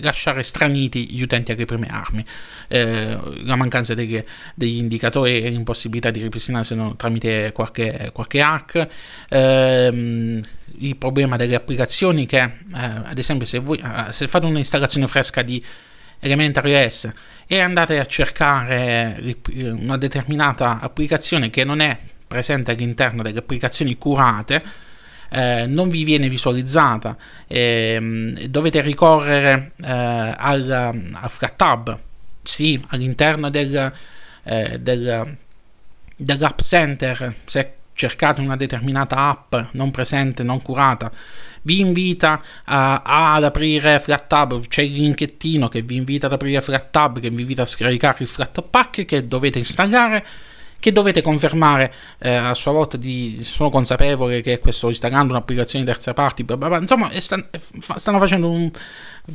lasciare 0.00 0.42
straniti 0.42 1.10
gli 1.10 1.22
utenti 1.22 1.52
alle 1.52 1.64
prime 1.64 1.86
armi. 1.90 2.24
Eh, 2.68 3.18
la 3.44 3.56
mancanza 3.56 3.94
degli, 3.94 4.22
degli, 4.54 4.76
indicatori 4.76 5.40
e 5.42 5.48
l'impossibilità 5.48 6.10
di 6.10 6.20
ripristinarselo 6.20 6.94
tramite 6.96 7.52
qualche, 7.52 8.10
qualche 8.12 8.42
hack. 8.42 8.86
Ehm, 9.30 10.42
il 10.78 10.96
problema 10.96 11.36
delle 11.36 11.54
applicazioni 11.54 12.26
che, 12.26 12.42
eh, 12.42 12.50
ad 12.72 13.18
esempio, 13.18 13.46
se, 13.46 13.58
voi, 13.58 13.78
eh, 13.78 14.12
se 14.12 14.28
fate 14.28 14.44
un'installazione 14.44 15.06
fresca 15.06 15.40
di 15.40 15.64
Elementary 16.24 16.84
OS 16.84 17.10
e 17.46 17.58
andate 17.58 17.98
a 17.98 18.04
cercare 18.04 19.34
una 19.54 19.96
determinata 19.96 20.78
applicazione 20.78 21.50
che 21.50 21.64
non 21.64 21.80
è 21.80 21.98
presente 22.32 22.70
all'interno 22.70 23.22
delle 23.22 23.40
applicazioni 23.40 23.98
curate 23.98 24.62
eh, 25.28 25.66
non 25.66 25.88
vi 25.88 26.04
viene 26.04 26.28
visualizzata. 26.28 27.16
Eh, 27.46 28.46
dovete 28.48 28.80
ricorrere 28.80 29.72
eh, 29.82 29.90
al, 29.90 31.10
al 31.12 31.30
flat 31.30 31.56
tab 31.56 31.98
sì 32.42 32.80
all'interno 32.88 33.50
del, 33.50 33.92
eh, 34.44 34.78
del, 34.80 35.36
dell'app 36.16 36.60
center. 36.60 37.34
Se 37.44 37.74
cercate 37.94 38.40
una 38.40 38.56
determinata 38.56 39.28
app 39.28 39.54
non 39.72 39.90
presente, 39.90 40.42
non 40.42 40.62
curata, 40.62 41.12
vi 41.62 41.80
invita 41.80 42.40
uh, 42.40 42.42
ad 42.64 43.44
aprire 43.44 44.00
FlatTab, 44.00 44.66
c'è 44.66 44.82
il 44.82 44.94
linkettino 44.94 45.68
che 45.68 45.82
vi 45.82 45.96
invita 45.96 46.26
ad 46.26 46.32
aprire 46.32 46.60
FlatTab, 46.60 47.20
che 47.20 47.30
vi 47.30 47.42
invita 47.42 47.62
a 47.62 47.66
scaricare 47.66 48.18
il 48.20 48.26
Flatpak 48.26 49.04
che 49.04 49.28
dovete 49.28 49.58
installare 49.58 50.24
che 50.82 50.90
dovete 50.90 51.22
confermare 51.22 51.94
eh, 52.18 52.34
a 52.34 52.54
sua 52.54 52.72
volta 52.72 52.96
di 52.96 53.38
sono 53.42 53.70
consapevole 53.70 54.40
che 54.40 54.58
questo 54.58 54.88
installando 54.88 55.32
un'applicazione 55.32 55.84
di 55.84 55.90
terza 55.92 56.12
parti 56.12 56.42
bla 56.42 56.56
bla 56.56 56.66
bla. 56.66 56.78
insomma 56.78 57.08
stanno, 57.20 57.46
stanno 57.94 58.18
facendo 58.18 58.50
un 58.50 58.68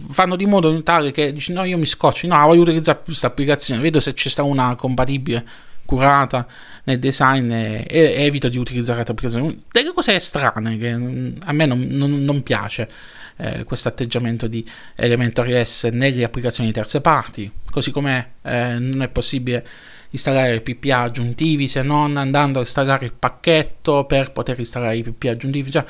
fanno 0.10 0.36
di 0.36 0.46
modo 0.46 0.84
tale 0.84 1.12
che 1.12 1.32
dici 1.32 1.54
no 1.54 1.64
io 1.64 1.78
mi 1.78 1.86
scoccio 1.86 2.28
no 2.28 2.46
voglio 2.46 2.64
utilizzare 2.64 3.00
questa 3.02 3.28
applicazione 3.28 3.80
vedo 3.80 4.02
se 4.02 4.14
c'è 4.14 4.28
sta 4.28 4.44
una 4.44 4.76
compatibile 4.76 5.46
curata 5.86 6.46
nel 6.84 7.00
design 7.00 7.50
e, 7.50 7.86
e 7.88 8.26
evito 8.26 8.50
di 8.50 8.58
utilizzare 8.58 9.00
altre 9.00 9.14
applicazioni 9.14 9.64
delle 9.72 9.94
cose 9.94 10.20
strane 10.20 10.78
che 10.78 10.98
mm, 10.98 11.38
a 11.46 11.54
me 11.54 11.66
non, 11.66 11.80
non, 11.80 12.26
non 12.26 12.44
piace 12.44 12.90
eh, 13.38 13.64
questo 13.64 13.88
atteggiamento 13.88 14.48
di 14.48 14.68
Elementary 14.96 15.64
S 15.64 15.86
nelle 15.94 16.26
applicazioni 16.26 16.68
di 16.68 16.76
terze 16.76 17.00
parti 17.00 17.50
così 17.72 17.92
come 17.92 18.34
eh, 18.42 18.76
non 18.80 19.02
è 19.02 19.08
possibile 19.08 19.66
installare 20.10 20.62
PPA 20.62 21.02
aggiuntivi 21.02 21.68
se 21.68 21.82
non 21.82 22.18
andando 22.18 22.60
a 22.60 22.62
installare 22.62 23.06
il 23.06 23.14
pacchetto 23.14 24.06
per 24.06 24.32
poter 24.32 24.60
installare 24.60 24.98
i 24.98 25.04
PPA 25.04 25.32
aggiuntivi. 25.32 25.72
Cioè, 25.72 25.86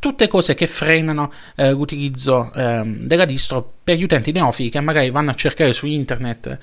tutte 0.00 0.28
cose 0.28 0.54
che 0.54 0.66
frenano 0.66 1.32
eh, 1.56 1.72
l'utilizzo 1.72 2.52
eh, 2.54 2.82
della 2.84 3.24
distro 3.24 3.74
per 3.82 3.96
gli 3.96 4.04
utenti 4.04 4.32
neofiti 4.32 4.70
che 4.70 4.80
magari 4.80 5.10
vanno 5.10 5.30
a 5.30 5.34
cercare 5.34 5.72
su 5.72 5.86
internet 5.86 6.58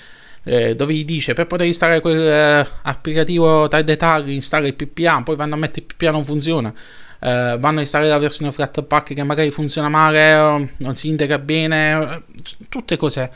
eh, 0.46 0.76
dove 0.76 0.94
gli 0.94 1.04
dice 1.04 1.34
per 1.34 1.48
poter 1.48 1.68
installare 1.68 2.02
quell'applicativo 2.02 3.68
dai 3.68 3.84
dettagli 3.84 4.32
installa 4.32 4.68
il 4.68 4.76
PPA, 4.76 5.22
poi 5.24 5.36
vanno 5.36 5.56
a 5.56 5.58
mettere 5.58 5.86
il 5.88 5.94
PPA 5.96 6.12
non 6.12 6.24
funziona. 6.24 6.74
Uh, 7.18 7.58
vanno 7.58 7.80
a 7.80 7.82
installare 7.82 8.12
la 8.12 8.20
versione 8.20 8.52
Flatpak 8.52 9.14
che 9.14 9.24
magari 9.24 9.50
funziona 9.50 9.90
male, 9.90 10.74
non 10.78 10.96
si 10.96 11.08
integra 11.08 11.40
bene, 11.40 12.24
tutte 12.70 12.98
cose 12.98 13.32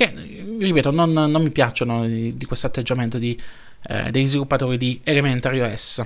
che 0.00 0.12
ripeto 0.58 0.90
non, 0.90 1.12
non 1.12 1.42
mi 1.42 1.50
piacciono 1.50 2.06
di, 2.06 2.34
di 2.34 2.44
questo 2.46 2.66
atteggiamento 2.66 3.18
di, 3.18 3.38
eh, 3.88 4.10
degli 4.10 4.26
sviluppatori 4.26 4.78
di 4.78 4.98
Elementary 5.04 5.60
OS 5.60 6.02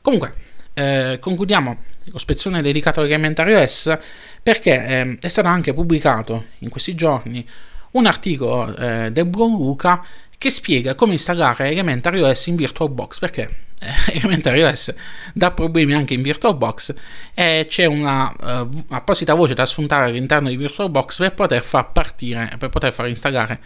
comunque 0.00 0.34
eh, 0.74 1.18
concludiamo 1.20 1.76
lo 2.04 2.18
spezzone 2.18 2.62
dedicato 2.62 3.00
a 3.00 3.04
Elementary 3.04 3.54
OS 3.54 3.98
perché 4.40 4.86
eh, 4.86 5.18
è 5.20 5.26
stato 5.26 5.48
anche 5.48 5.72
pubblicato 5.72 6.46
in 6.58 6.68
questi 6.68 6.94
giorni 6.94 7.44
un 7.92 8.06
articolo 8.06 8.76
eh, 8.76 9.10
del 9.10 9.26
buon 9.26 9.50
Luca 9.52 10.04
che 10.38 10.50
spiega 10.50 10.94
come 10.94 11.12
installare 11.12 11.70
Elementary 11.70 12.20
OS 12.20 12.46
in 12.46 12.54
VirtualBox 12.54 13.18
perché 13.18 13.56
Elementary 14.12 14.62
OS 14.62 14.94
dà 15.32 15.50
problemi 15.50 15.94
anche 15.94 16.14
in 16.14 16.22
VirtualBox 16.22 16.94
e 17.34 17.66
c'è 17.68 17.84
una 17.86 18.32
uh, 18.40 18.84
apposita 18.88 19.34
voce 19.34 19.54
da 19.54 19.66
sfruttare 19.66 20.06
all'interno 20.06 20.48
di 20.48 20.56
VirtualBox 20.56 21.18
per 21.18 21.34
poter 21.34 21.62
far 21.62 21.92
partire, 21.92 22.54
per 22.58 22.68
poter 22.68 22.92
far 22.92 23.08
installare 23.08 23.60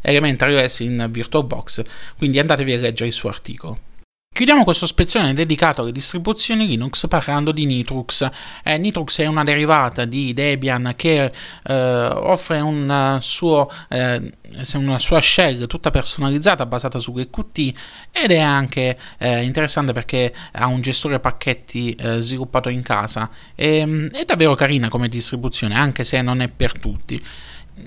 Elementary 0.00 0.62
OS 0.62 0.80
in 0.80 1.08
VirtualBox. 1.10 1.82
Quindi 2.16 2.38
andatevi 2.38 2.72
a 2.72 2.78
leggere 2.78 3.08
il 3.08 3.14
suo 3.14 3.28
articolo. 3.28 3.89
Chiudiamo 4.32 4.62
questo 4.64 4.86
spezzone 4.86 5.34
dedicato 5.34 5.82
alle 5.82 5.90
distribuzioni 5.92 6.66
Linux 6.66 7.06
parlando 7.08 7.50
di 7.50 7.66
Nitrux. 7.66 8.26
Eh, 8.62 8.78
Nitrux 8.78 9.20
è 9.20 9.26
una 9.26 9.42
derivata 9.42 10.04
di 10.04 10.32
Debian 10.32 10.94
che 10.96 11.30
eh, 11.64 11.74
offre 11.74 12.60
un 12.60 13.18
suo, 13.20 13.68
eh, 13.88 14.32
una 14.74 14.98
sua 15.00 15.20
shell 15.20 15.66
tutta 15.66 15.90
personalizzata 15.90 16.64
basata 16.64 16.98
su 16.98 17.12
QT 17.12 17.72
ed 18.12 18.30
è 18.30 18.38
anche 18.38 18.96
eh, 19.18 19.42
interessante 19.42 19.92
perché 19.92 20.32
ha 20.52 20.66
un 20.68 20.80
gestore 20.80 21.18
pacchetti 21.18 21.92
eh, 21.96 22.20
sviluppato 22.20 22.68
in 22.68 22.82
casa. 22.82 23.28
E, 23.56 23.78
ehm, 23.78 24.10
è 24.10 24.24
davvero 24.24 24.54
carina 24.54 24.88
come 24.88 25.08
distribuzione 25.08 25.74
anche 25.74 26.04
se 26.04 26.22
non 26.22 26.40
è 26.40 26.48
per 26.48 26.78
tutti 26.78 27.20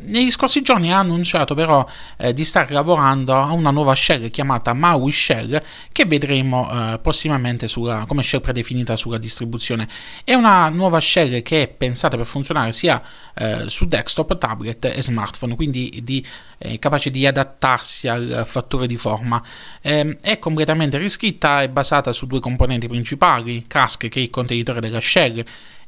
negli 0.06 0.32
scorsi 0.32 0.62
giorni 0.62 0.92
ha 0.92 1.00
annunciato 1.00 1.56
però 1.56 1.86
eh, 2.18 2.34
di 2.34 2.44
stare 2.44 2.74
lavorando 2.74 3.34
a 3.36 3.52
una 3.52 3.72
nuova 3.72 3.96
shell 3.96 4.30
chiamata 4.30 4.74
Maui 4.74 5.12
Shell 5.12 5.62
che 5.92 6.06
vedremo 6.06 6.70
eh, 6.72 7.00
prossimamente 7.00 7.68
sulla, 7.68 8.06
come 8.08 8.24
shell 8.24 8.42
predefinita 8.42 8.96
sulla 8.96 9.18
distribuzione. 9.18 9.88
È 10.24 10.34
una 10.34 10.70
nuova 10.70 11.00
shell 11.00 11.42
che 11.42 11.64
è 11.64 11.68
pensata 11.68 12.18
per 12.18 12.26
funzionare 12.26 12.72
sia 12.72 13.02
eh, 13.36 13.64
su 13.68 13.86
desktop, 13.86 14.38
tablet 14.38 14.86
e 14.86 15.02
smartphone, 15.02 15.56
quindi 15.56 16.02
di, 16.04 16.26
eh, 16.58 16.80
capace 16.80 17.12
di 17.12 17.26
adattarsi 17.26 18.08
al 18.08 18.44
fattore 18.46 18.88
di 18.88 18.98
forma. 18.98 19.42
Ehm, 19.82 20.18
è 20.22 20.40
completamente 20.40 20.98
riscritta, 20.98 21.62
è 21.62 21.70
basata 21.70 22.12
su 22.12 22.28
due 22.28 22.40
componenti 22.40 22.88
principali, 22.88 23.66
Cask 23.68 24.08
che 24.08 24.20
è 24.20 24.24
il 24.24 24.30
contenitore 24.30 24.80
della 24.80 25.02
shell 25.02 25.44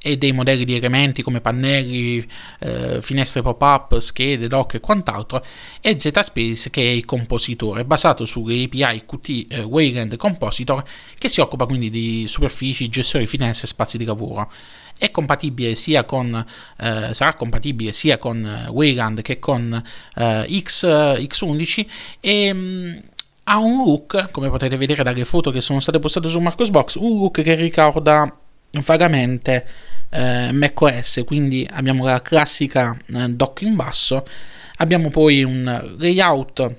e 0.06 0.18
dei 0.18 0.34
modelli 0.34 0.66
di 0.66 0.76
elementi 0.76 1.24
come 1.24 1.42
pannelli, 1.42 2.24
eh, 2.60 3.02
finestre 3.02 3.42
pop-up, 3.42 3.98
schede, 3.98 4.48
dock 4.48 4.76
e 4.76 4.80
quant'altro, 4.80 5.44
e 5.82 5.98
Zspace 5.98 6.70
che 6.70 6.82
è 6.84 6.92
il 6.92 7.06
compositore, 7.06 7.86
basato 7.86 8.24
sulle 8.26 8.66
API 8.66 9.04
Qt 9.04 9.46
eh, 9.50 9.64
Wayland 9.64 10.16
Compositor, 10.18 10.84
che 11.18 11.28
si 11.28 11.42
occupa 11.42 11.66
quindi 11.66 11.90
di 11.90 12.26
superfici, 12.28 12.88
gestione 12.88 13.26
di 13.26 13.32
finestre 13.32 13.66
e 13.66 13.70
spazi 13.70 13.98
di 13.98 14.06
lavoro. 14.06 14.52
È 14.96 15.10
compatibile 15.10 15.74
sia 15.74 16.04
con, 16.04 16.36
eh, 16.78 17.10
sarà 17.12 17.34
compatibile 17.34 17.92
sia 17.92 18.20
con 18.20 18.46
eh, 18.46 18.70
Wayland 18.70 19.24
che 19.24 19.40
con 19.40 19.84
eh, 20.18 20.62
X, 20.62 20.86
X11 20.86 21.86
e 22.20 22.54
mm, 22.54 22.94
ha 23.46 23.58
un 23.58 23.84
look, 23.84 24.30
come 24.30 24.52
potete 24.52 24.78
vedere 24.78 25.02
dalle 25.02 25.26
foto 25.26 25.50
che 25.50 25.62
sono 25.62 25.80
state 25.80 25.98
postate 25.98 26.28
su 26.28 26.38
Marcosbox, 26.38 26.94
un 26.94 27.18
look 27.18 27.42
che 27.42 27.56
ricorda 27.56 28.32
vagamente 28.84 29.66
eh, 30.16 30.52
macOS, 30.54 31.24
quindi 31.26 31.68
abbiamo 31.70 32.06
la 32.06 32.22
classica 32.22 32.98
eh, 33.14 33.30
dock 33.30 33.62
in 33.62 33.76
basso, 33.76 34.26
abbiamo 34.78 35.10
poi 35.10 35.44
un 35.44 35.96
layout 35.98 36.74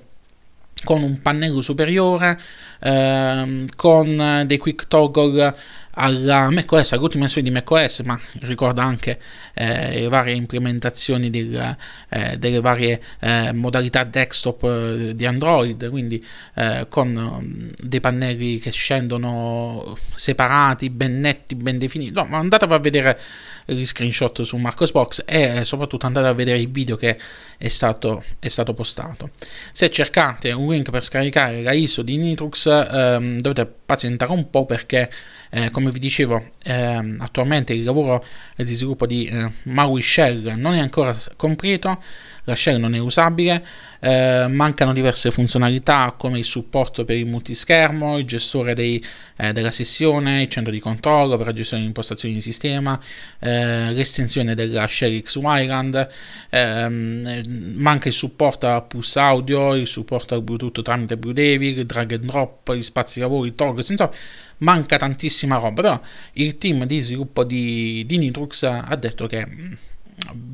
con 0.83 1.03
un 1.03 1.21
pannello 1.21 1.61
superiore, 1.61 2.39
eh, 2.79 3.65
con 3.75 4.43
dei 4.45 4.57
quick 4.57 4.87
toggle 4.87 5.55
alla 5.99 6.49
macOS, 6.51 6.93
all'ultima 6.93 7.23
versione 7.23 7.47
di 7.47 7.53
macOS, 7.53 7.99
ma 8.01 8.19
ricorda 8.41 8.83
anche 8.83 9.19
eh, 9.53 10.01
le 10.01 10.07
varie 10.07 10.35
implementazioni 10.35 11.29
del, 11.29 11.75
eh, 12.09 12.37
delle 12.37 12.59
varie 12.59 13.01
eh, 13.19 13.51
modalità 13.51 14.03
desktop 14.03 14.63
eh, 14.63 15.15
di 15.15 15.25
Android, 15.25 15.89
quindi 15.89 16.23
eh, 16.53 16.85
con 16.87 17.15
um, 17.15 17.71
dei 17.75 17.99
pannelli 17.99 18.59
che 18.59 18.71
scendono 18.71 19.97
separati, 20.13 20.91
ben 20.91 21.17
netti, 21.17 21.55
ben 21.55 21.79
definiti. 21.79 22.11
No, 22.11 22.25
ma 22.25 22.37
andatevi 22.37 22.73
a 22.73 22.79
vedere 22.79 23.19
gli 23.65 23.83
screenshot 23.83 24.43
su 24.43 24.55
Marcosbox 24.57 25.23
e 25.25 25.65
soprattutto 25.65 26.05
andate 26.05 26.27
a 26.27 26.33
vedere 26.33 26.59
il 26.59 26.69
video 26.69 26.95
che 26.95 27.17
è 27.57 27.67
stato, 27.69 28.23
è 28.39 28.47
stato 28.47 28.73
postato. 28.73 29.31
Se 29.71 29.89
cercate 29.89 30.51
un 30.51 30.71
link 30.71 30.91
per 30.91 31.03
scaricare 31.03 31.63
la 31.63 31.73
ISO 31.73 32.03
di 32.03 32.17
Nitrux 32.17 32.66
ehm, 32.67 33.39
dovete 33.39 33.65
pazientare 33.65 34.31
un 34.31 34.49
po' 34.49 34.65
perché 34.65 35.09
eh, 35.49 35.71
come 35.71 35.91
vi 35.91 35.99
dicevo, 35.99 36.51
eh, 36.63 37.15
attualmente 37.19 37.73
il 37.73 37.83
lavoro 37.83 38.23
di 38.55 38.73
sviluppo 38.73 39.05
di 39.05 39.25
eh, 39.25 39.49
Maui 39.63 40.01
Shell 40.01 40.53
non 40.55 40.73
è 40.73 40.79
ancora 40.79 41.15
completo, 41.35 42.01
la 42.47 42.55
shell 42.55 42.79
non 42.79 42.95
è 42.95 42.97
usabile, 42.97 43.63
eh, 43.99 44.47
mancano 44.49 44.93
diverse 44.93 45.31
funzionalità 45.31 46.15
come 46.17 46.37
il 46.39 46.45
supporto 46.45 47.03
per 47.03 47.17
il 47.17 47.25
multischermo, 47.25 48.17
il 48.17 48.25
gestore 48.25 48.73
dei, 48.73 49.03
eh, 49.35 49.51
della 49.51 49.71
sessione, 49.71 50.43
il 50.43 50.47
centro 50.47 50.71
di 50.71 50.79
controllo 50.79 51.35
per 51.35 51.47
la 51.47 51.53
gestione 51.53 51.81
di 51.81 51.89
impostazioni 51.89 52.33
di 52.33 52.41
sistema, 52.41 52.97
eh, 53.39 53.91
l'estensione 53.91 54.55
della 54.55 54.87
shell 54.87 55.21
X 55.21 55.35
Wayland, 55.35 56.07
ehm, 56.49 57.73
manca 57.75 58.07
il 58.07 58.13
supporto 58.13 58.67
a 58.67 58.81
pulse 58.81 59.19
audio, 59.19 59.75
il 59.75 59.87
supporto 59.87 60.33
al 60.33 60.41
Bluetooth 60.41 60.81
tramite 60.81 61.17
Blue 61.17 61.33
Devil, 61.33 61.85
drag 61.85 62.13
and 62.13 62.25
drop, 62.25 62.73
gli 62.73 62.83
spazi 62.83 63.15
di 63.15 63.21
lavoro, 63.21 63.45
il 63.45 63.55
toggle, 63.55 63.83
insomma 63.85 64.11
manca 64.59 64.97
tantissima 64.97 65.57
roba, 65.57 65.81
però 65.81 66.01
il 66.33 66.55
team 66.55 66.85
di 66.85 66.99
sviluppo 67.01 67.43
di, 67.43 68.05
di 68.07 68.17
Nitrux 68.17 68.63
ha 68.63 68.95
detto 68.95 69.27
che 69.27 69.45
mm, 69.45 69.73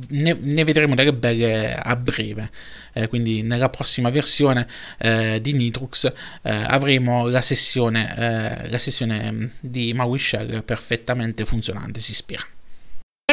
ne, 0.09 0.37
ne, 0.39 0.63
vedremo 0.63 0.95
delle 0.95 1.13
belle 1.13 1.75
a 1.75 1.95
breve. 1.95 2.49
Eh, 2.93 3.07
quindi 3.07 3.41
nella 3.41 3.69
prossima 3.69 4.09
versione 4.09 4.67
eh, 4.99 5.39
di 5.41 5.53
Nitrux 5.53 6.05
eh, 6.43 6.51
avremo 6.51 7.27
la 7.27 7.41
sessione, 7.41 8.15
eh, 8.15 8.69
la 8.69 8.77
sessione 8.77 9.31
mm, 9.31 9.45
di 9.59 9.93
Maui 9.93 10.19
Shell 10.19 10.63
perfettamente 10.63 11.45
funzionante, 11.45 12.01
si 12.01 12.13
spera. 12.13 12.43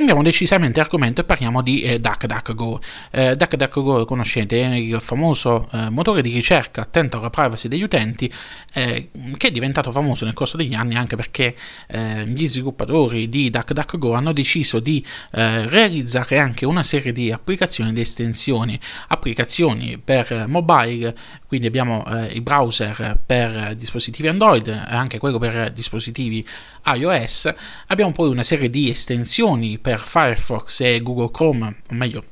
Cambiamo 0.00 0.24
decisamente 0.24 0.80
argomento 0.80 1.20
e 1.20 1.24
parliamo 1.24 1.60
di 1.60 1.82
eh, 1.82 2.00
DuckDuckGo. 2.00 2.80
Eh, 3.10 3.36
DuckDuckGo 3.36 3.98
lo 3.98 4.04
conoscete, 4.06 4.56
il 4.56 4.98
famoso 4.98 5.68
eh, 5.70 5.90
motore 5.90 6.22
di 6.22 6.32
ricerca 6.32 6.80
attento 6.80 7.18
alla 7.18 7.28
privacy 7.28 7.68
degli 7.68 7.82
utenti 7.82 8.32
eh, 8.72 9.10
che 9.36 9.48
è 9.48 9.50
diventato 9.50 9.92
famoso 9.92 10.24
nel 10.24 10.32
corso 10.32 10.56
degli 10.56 10.72
anni 10.72 10.94
anche 10.94 11.16
perché 11.16 11.54
eh, 11.88 12.24
gli 12.26 12.48
sviluppatori 12.48 13.28
di 13.28 13.50
DuckDuckGo 13.50 14.14
hanno 14.14 14.32
deciso 14.32 14.80
di 14.80 15.04
eh, 15.32 15.68
realizzare 15.68 16.38
anche 16.38 16.64
una 16.64 16.82
serie 16.82 17.12
di 17.12 17.30
applicazioni 17.30 17.92
di 17.92 18.00
estensioni, 18.00 18.80
applicazioni 19.08 20.00
per 20.02 20.46
mobile, 20.48 21.14
quindi 21.46 21.66
abbiamo 21.66 22.06
eh, 22.06 22.32
il 22.32 22.40
browser 22.40 23.20
per 23.26 23.74
dispositivi 23.74 24.28
Android 24.28 24.66
e 24.66 24.94
anche 24.94 25.18
quello 25.18 25.36
per 25.36 25.70
dispositivi 25.72 26.42
iOS, 26.84 27.52
abbiamo 27.88 28.12
poi 28.12 28.28
una 28.30 28.42
serie 28.42 28.70
di 28.70 28.90
estensioni 28.90 29.78
per 29.78 30.00
Firefox 30.00 30.80
e 30.80 31.00
Google 31.00 31.30
Chrome, 31.30 31.82
o 31.90 31.94
meglio 31.94 32.24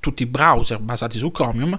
tutti 0.00 0.22
i 0.22 0.26
browser 0.26 0.78
basati 0.78 1.18
su 1.18 1.30
Chromium, 1.30 1.78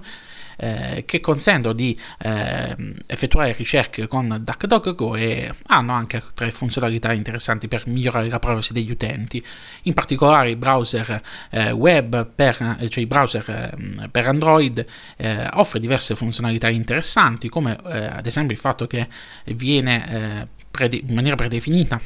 eh, 0.56 1.04
che 1.06 1.20
consentono 1.20 1.74
di 1.74 1.98
eh, 2.18 2.76
effettuare 3.06 3.52
ricerche 3.52 4.06
con 4.06 4.40
DuckDuckGo 4.40 5.14
e 5.16 5.50
hanno 5.66 5.92
anche 5.92 6.22
tre 6.34 6.50
funzionalità 6.50 7.12
interessanti 7.12 7.68
per 7.68 7.86
migliorare 7.86 8.28
la 8.28 8.38
privacy 8.38 8.72
degli 8.72 8.90
utenti, 8.90 9.44
in 9.82 9.94
particolare 9.94 10.50
i 10.50 10.56
browser 10.56 11.22
eh, 11.50 11.70
web, 11.70 12.26
per, 12.26 12.78
cioè 12.88 13.02
i 13.02 13.06
browser 13.06 13.48
eh, 13.48 14.08
per 14.08 14.26
Android, 14.26 14.84
eh, 15.16 15.48
offre 15.52 15.80
diverse 15.80 16.14
funzionalità 16.14 16.68
interessanti 16.68 17.48
come 17.48 17.78
eh, 17.86 18.06
ad 18.06 18.26
esempio 18.26 18.54
il 18.54 18.60
fatto 18.60 18.86
che 18.86 19.08
viene 19.46 20.48
in 20.76 21.14
maniera 21.14 21.36
predefinita 21.36 22.00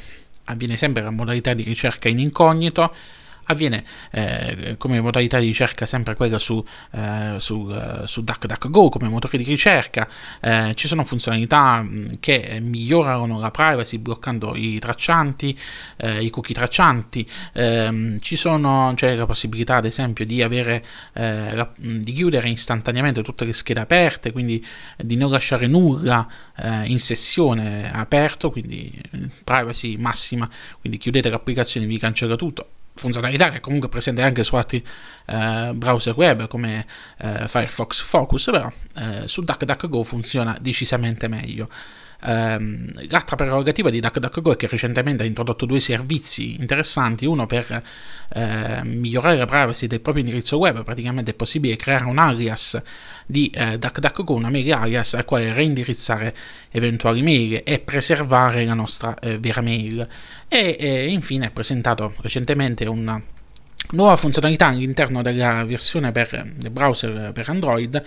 avviene 0.45 0.77
sempre 0.77 1.01
la 1.01 1.11
modalità 1.11 1.53
di 1.53 1.63
ricerca 1.63 2.09
in 2.09 2.19
incognito 2.19 2.93
avviene 3.49 3.83
eh, 4.11 4.75
come 4.77 5.01
modalità 5.01 5.39
di 5.39 5.47
ricerca 5.47 5.85
sempre 5.85 6.15
quella 6.15 6.39
su, 6.39 6.63
eh, 6.91 7.35
su, 7.37 7.55
uh, 7.55 8.05
su 8.05 8.23
DuckDuckGo 8.23 8.89
come 8.89 9.09
motore 9.09 9.37
di 9.37 9.43
ricerca, 9.43 10.07
eh, 10.39 10.73
ci 10.75 10.87
sono 10.87 11.03
funzionalità 11.03 11.81
mm, 11.81 12.11
che 12.19 12.59
migliorano 12.61 13.39
la 13.39 13.51
privacy 13.51 13.97
bloccando 13.97 14.55
i 14.55 14.77
traccianti, 14.79 15.57
eh, 15.97 16.23
i 16.23 16.29
cookie 16.29 16.53
traccianti, 16.53 17.27
ehm, 17.53 18.19
ci 18.19 18.35
sono, 18.35 18.93
c'è 18.95 19.15
la 19.15 19.25
possibilità 19.25 19.77
ad 19.77 19.85
esempio 19.85 20.25
di, 20.25 20.43
avere, 20.43 20.85
eh, 21.13 21.55
la, 21.55 21.71
mm, 21.83 21.97
di 22.01 22.11
chiudere 22.11 22.49
istantaneamente 22.49 23.23
tutte 23.23 23.45
le 23.45 23.53
schede 23.53 23.79
aperte, 23.79 24.31
quindi 24.31 24.63
di 24.97 25.15
non 25.15 25.31
lasciare 25.31 25.67
nulla 25.67 26.27
in 26.83 26.99
sessione 26.99 27.89
aperto, 27.89 28.51
quindi 28.51 28.91
privacy 29.45 29.95
massima, 29.95 30.49
quindi 30.81 30.97
chiudete 30.97 31.29
l'applicazione 31.29 31.85
e 31.85 31.89
vi 31.89 31.97
cancella 31.97 32.35
tutto 32.35 32.78
funzionalità 32.99 33.49
che 33.49 33.59
comunque 33.59 33.89
presente 33.89 34.21
anche 34.21 34.43
su 34.43 34.55
altri 34.55 34.85
eh, 35.25 35.71
browser 35.73 36.13
web 36.15 36.47
come 36.47 36.85
eh, 37.17 37.47
Firefox 37.47 38.01
Focus, 38.01 38.45
però 38.45 38.71
eh, 38.95 39.27
su 39.27 39.43
DuckDuckGo 39.43 40.03
funziona 40.03 40.57
decisamente 40.59 41.27
meglio. 41.27 41.69
Um, 42.21 42.91
l'altra 43.07 43.37
prerogativa 43.37 43.89
di 43.89 44.01
DuckDuckGo 44.01 44.51
è 44.51 44.55
che 44.57 44.67
recentemente 44.67 45.23
ha 45.23 45.25
introdotto 45.25 45.65
due 45.65 45.79
servizi 45.79 46.55
interessanti, 46.59 47.25
uno 47.25 47.45
per 47.45 47.81
uh, 48.35 48.39
migliorare 48.83 49.37
la 49.37 49.45
privacy 49.45 49.87
del 49.87 50.01
proprio 50.01 50.23
indirizzo 50.23 50.57
web, 50.57 50.83
praticamente 50.83 51.31
è 51.31 51.33
possibile 51.33 51.77
creare 51.77 52.05
un 52.05 52.17
alias 52.17 52.81
di 53.25 53.49
uh, 53.55 53.77
DuckDuckGo, 53.77 54.33
una 54.33 54.49
mail 54.49 54.73
alias 54.73 55.13
al 55.13 55.23
quale 55.23 55.53
reindirizzare 55.53 56.35
eventuali 56.71 57.21
mail 57.21 57.61
e 57.63 57.79
preservare 57.79 58.65
la 58.65 58.73
nostra 58.73 59.15
uh, 59.21 59.39
vera 59.39 59.61
mail. 59.61 60.05
E, 60.49 60.75
e 60.77 61.07
infine 61.07 61.45
ha 61.45 61.51
presentato 61.51 62.13
recentemente 62.19 62.85
una 62.85 63.21
nuova 63.91 64.17
funzionalità 64.17 64.67
all'interno 64.67 65.21
della 65.21 65.63
versione 65.63 66.11
per, 66.11 66.51
browser 66.69 67.31
per 67.31 67.49
Android 67.49 68.03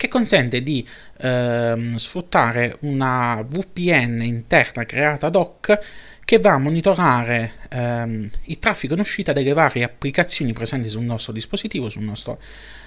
che 0.00 0.08
consente 0.08 0.62
di 0.62 0.86
ehm, 1.18 1.94
sfruttare 1.96 2.78
una 2.80 3.44
VPN 3.46 4.22
interna 4.22 4.86
creata 4.86 5.26
ad 5.26 5.36
hoc 5.36 5.78
che 6.24 6.38
va 6.38 6.54
a 6.54 6.58
monitorare 6.58 7.52
ehm, 7.68 8.30
il 8.44 8.58
traffico 8.58 8.94
in 8.94 9.00
uscita 9.00 9.34
delle 9.34 9.52
varie 9.52 9.82
applicazioni 9.82 10.54
presenti 10.54 10.88
sul 10.88 11.02
nostro 11.02 11.34
dispositivo, 11.34 11.90
sul 11.90 12.00
nostro, 12.00 12.40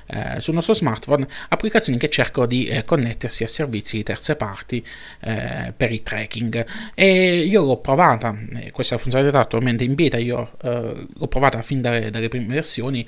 eh, 0.08 0.39
sul 0.39 0.56
nostro 0.56 0.73
smartphone, 0.73 1.28
applicazioni 1.49 1.99
che 1.99 2.10
cercano 2.10 2.47
di 2.47 2.65
eh, 2.65 2.84
connettersi 2.84 3.43
a 3.43 3.47
servizi 3.47 3.97
di 3.97 4.04
terze 4.04 4.36
parti 4.36 4.84
eh, 5.19 5.71
per 5.78 5.91
il 5.91 6.02
tracking. 6.02 6.65
E 6.95 7.41
io 7.41 7.63
l'ho 7.63 7.78
provata, 7.78 8.36
eh, 8.56 8.71
questa 8.71 8.97
funzionalità 8.97 9.41
attualmente 9.41 9.84
in 9.84 9.93
beta, 9.93 10.17
io 10.17 10.54
eh, 10.63 11.08
l'ho 11.13 11.28
provata 11.28 11.62
fin 11.62 11.80
dalle, 11.80 12.10
dalle 12.10 12.28
prime 12.28 12.52
versioni 12.52 13.08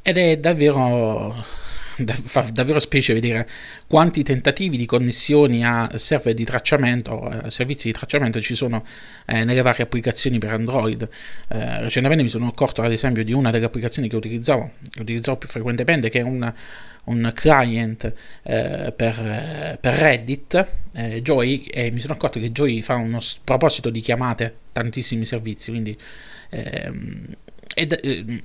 ed 0.00 0.16
è 0.16 0.38
davvero 0.38 1.60
fa 2.24 2.48
davvero 2.52 2.78
specie 2.78 3.12
vedere 3.12 3.48
quanti 3.86 4.22
tentativi 4.22 4.76
di 4.76 4.86
connessioni 4.86 5.64
a 5.64 5.90
server 5.96 6.34
di 6.34 6.44
tracciamento, 6.44 7.22
a 7.22 7.50
servizi 7.50 7.88
di 7.88 7.92
tracciamento 7.92 8.40
ci 8.40 8.54
sono 8.54 8.84
eh, 9.26 9.44
nelle 9.44 9.62
varie 9.62 9.84
applicazioni 9.84 10.38
per 10.38 10.52
Android. 10.52 11.08
Eh, 11.48 11.80
recentemente 11.80 12.22
mi 12.22 12.30
sono 12.30 12.46
accorto 12.46 12.82
ad 12.82 12.92
esempio 12.92 13.24
di 13.24 13.32
una 13.32 13.50
delle 13.50 13.66
applicazioni 13.66 14.08
che 14.08 14.16
utilizzavo, 14.16 14.72
che 14.90 15.00
utilizzavo 15.00 15.38
più 15.38 15.48
frequentemente, 15.48 16.08
che 16.08 16.20
è 16.20 16.22
una, 16.22 16.54
un 17.04 17.30
client 17.34 18.12
eh, 18.42 18.92
per, 18.94 19.78
per, 19.80 19.94
Reddit, 19.94 20.66
eh, 20.92 21.22
Joy, 21.22 21.64
e 21.64 21.90
mi 21.90 22.00
sono 22.00 22.14
accorto 22.14 22.38
che 22.40 22.50
Joy 22.52 22.82
fa 22.82 22.94
uno 22.94 23.18
proposito 23.44 23.90
di 23.90 24.00
chiamate 24.00 24.44
a 24.44 24.52
tantissimi 24.72 25.24
servizi, 25.24 25.70
quindi 25.70 25.96
ehm, 26.50 27.26
ed, 27.74 27.98
eh, 28.02 28.42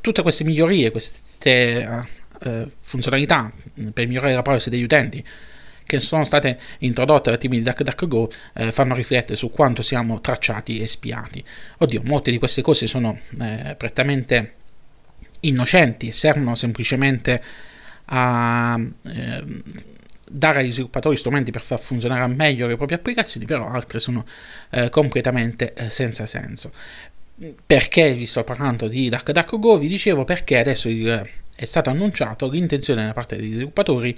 tutte 0.00 0.22
queste 0.22 0.44
migliorie, 0.44 0.90
queste 0.90 2.08
eh, 2.42 2.66
funzionalità 2.80 3.50
per 3.92 4.06
migliorare 4.06 4.34
la 4.34 4.42
privacy 4.42 4.70
degli 4.70 4.82
utenti 4.82 5.24
che 5.90 5.98
sono 5.98 6.22
state 6.22 6.56
introdotte 6.78 7.30
dal 7.30 7.38
team 7.40 7.54
di 7.54 7.62
DuckDuckGo 7.62 8.30
eh, 8.54 8.70
fanno 8.70 8.94
riflettere 8.94 9.34
su 9.34 9.50
quanto 9.50 9.82
siamo 9.82 10.20
tracciati 10.20 10.80
e 10.80 10.86
spiati. 10.86 11.42
Oddio, 11.78 12.02
molte 12.04 12.30
di 12.30 12.38
queste 12.38 12.62
cose 12.62 12.86
sono 12.86 13.18
eh, 13.40 13.74
prettamente 13.76 14.54
innocenti 15.40 16.12
servono 16.12 16.54
semplicemente 16.54 17.42
a 18.06 18.78
eh, 19.04 19.44
dare 20.28 20.60
agli 20.60 20.70
sviluppatori 20.70 21.16
strumenti 21.16 21.50
per 21.50 21.62
far 21.62 21.80
funzionare 21.80 22.26
meglio 22.28 22.68
le 22.68 22.76
proprie 22.76 22.98
applicazioni, 22.98 23.46
però 23.46 23.68
altre 23.68 23.98
sono 23.98 24.24
eh, 24.70 24.90
completamente 24.90 25.74
eh, 25.74 25.90
senza 25.90 26.26
senso. 26.26 26.70
Perché 27.66 28.12
vi 28.12 28.26
sto 28.26 28.44
parlando 28.44 28.86
di 28.86 29.08
DuckDuckGo? 29.08 29.78
Vi 29.78 29.88
dicevo 29.88 30.24
perché 30.24 30.58
adesso 30.58 30.88
il 30.88 31.28
è 31.60 31.66
stato 31.66 31.90
annunciato 31.90 32.48
l'intenzione 32.48 33.04
da 33.04 33.12
parte 33.12 33.36
degli 33.36 33.52
sviluppatori 33.52 34.16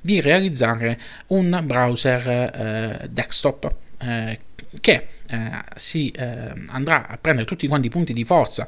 di 0.00 0.22
realizzare 0.22 0.98
un 1.28 1.60
browser 1.64 2.28
eh, 2.28 3.08
desktop 3.10 3.74
eh, 3.98 4.38
che 4.80 5.06
eh, 5.28 5.50
si 5.76 6.10
eh, 6.10 6.50
andrà 6.68 7.06
a 7.06 7.18
prendere 7.18 7.46
tutti 7.46 7.66
quanti 7.66 7.88
i 7.88 7.90
punti 7.90 8.14
di 8.14 8.24
forza 8.24 8.66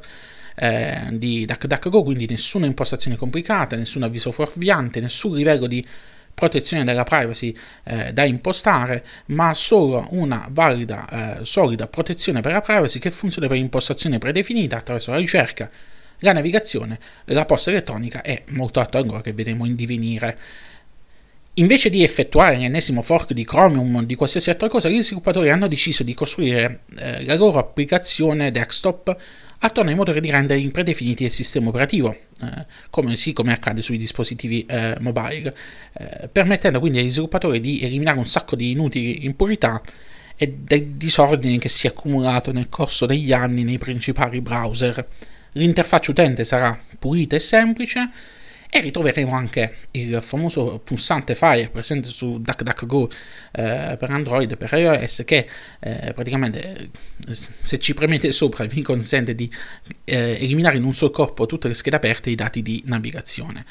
eh, 0.53 1.07
di 1.13 1.45
DuckDuckGo, 1.45 2.03
quindi 2.03 2.27
nessuna 2.29 2.67
impostazione 2.67 3.17
complicata, 3.17 3.75
nessun 3.75 4.03
avviso 4.03 4.31
fuorviante, 4.31 4.99
nessun 4.99 5.35
livello 5.35 5.65
di 5.65 5.83
protezione 6.31 6.83
della 6.83 7.03
privacy 7.03 7.55
eh, 7.83 8.13
da 8.13 8.23
impostare, 8.23 9.03
ma 9.27 9.51
solo 9.55 10.05
una 10.11 10.47
valida, 10.51 11.39
eh, 11.39 11.45
solida 11.45 11.87
protezione 11.87 12.41
per 12.41 12.51
la 12.51 12.61
privacy 12.61 12.99
che 12.99 13.09
funziona 13.09 13.47
per 13.47 13.57
impostazione 13.57 14.19
predefinita 14.19 14.77
attraverso 14.77 15.09
la 15.09 15.17
ricerca 15.17 15.71
la 16.21 16.33
navigazione, 16.33 16.99
la 17.25 17.45
posta 17.45 17.69
elettronica 17.69 18.21
e 18.21 18.43
molto 18.47 18.79
altro 18.79 18.99
ancora 18.99 19.21
che 19.21 19.33
vedremo 19.33 19.65
in 19.65 19.75
divenire. 19.75 20.37
Invece 21.55 21.89
di 21.89 22.01
effettuare 22.01 22.57
l'ennesimo 22.57 23.01
fork 23.01 23.33
di 23.33 23.43
Chromium 23.43 23.95
o 23.95 24.03
di 24.03 24.15
qualsiasi 24.15 24.49
altra 24.49 24.69
cosa, 24.69 24.87
gli 24.87 25.01
sviluppatori 25.01 25.49
hanno 25.49 25.67
deciso 25.67 26.01
di 26.01 26.13
costruire 26.13 26.83
eh, 26.97 27.25
la 27.25 27.35
loro 27.35 27.59
applicazione 27.59 28.51
desktop 28.51 29.15
attorno 29.63 29.89
ai 29.89 29.95
motori 29.95 30.21
di 30.21 30.31
rendering 30.31 30.71
predefiniti 30.71 31.23
del 31.23 31.31
sistema 31.31 31.69
operativo, 31.69 32.11
eh, 32.11 32.65
come, 32.89 33.15
sì, 33.15 33.33
come 33.33 33.51
accade 33.51 33.81
sui 33.81 33.97
dispositivi 33.97 34.65
eh, 34.65 34.95
mobile, 35.01 35.55
eh, 35.93 36.29
permettendo 36.29 36.79
quindi 36.79 36.99
agli 36.99 37.11
sviluppatori 37.11 37.59
di 37.59 37.81
eliminare 37.81 38.17
un 38.17 38.25
sacco 38.25 38.55
di 38.55 38.71
inutili 38.71 39.25
impurità 39.25 39.81
e 40.37 40.55
del 40.57 40.93
disordine 40.93 41.57
che 41.59 41.69
si 41.69 41.85
è 41.85 41.89
accumulato 41.89 42.51
nel 42.51 42.69
corso 42.69 43.05
degli 43.05 43.33
anni 43.33 43.63
nei 43.63 43.77
principali 43.77 44.41
browser. 44.41 45.05
L'interfaccia 45.53 46.11
utente 46.11 46.45
sarà 46.45 46.79
pulita 46.97 47.35
e 47.35 47.39
semplice 47.39 48.09
e 48.73 48.79
ritroveremo 48.79 49.33
anche 49.33 49.75
il 49.91 50.21
famoso 50.21 50.79
pulsante 50.81 51.35
Fire 51.35 51.67
presente 51.67 52.07
su 52.07 52.39
DuckDuckGo 52.39 53.09
eh, 53.51 53.97
per 53.99 54.09
Android 54.09 54.49
e 54.49 54.55
per 54.55 54.71
iOS 54.71 55.23
che 55.25 55.45
eh, 55.81 56.13
praticamente 56.13 56.89
se 57.27 57.79
ci 57.79 57.93
premete 57.93 58.31
sopra 58.31 58.63
vi 58.63 58.81
consente 58.81 59.35
di 59.35 59.51
eh, 60.05 60.37
eliminare 60.41 60.77
in 60.77 60.85
un 60.85 60.93
solo 60.93 61.11
corpo 61.11 61.45
tutte 61.45 61.67
le 61.67 61.73
schede 61.73 61.97
aperte 61.97 62.29
e 62.29 62.31
i 62.31 62.35
dati 62.35 62.61
di 62.61 62.81
navigazione. 62.85 63.65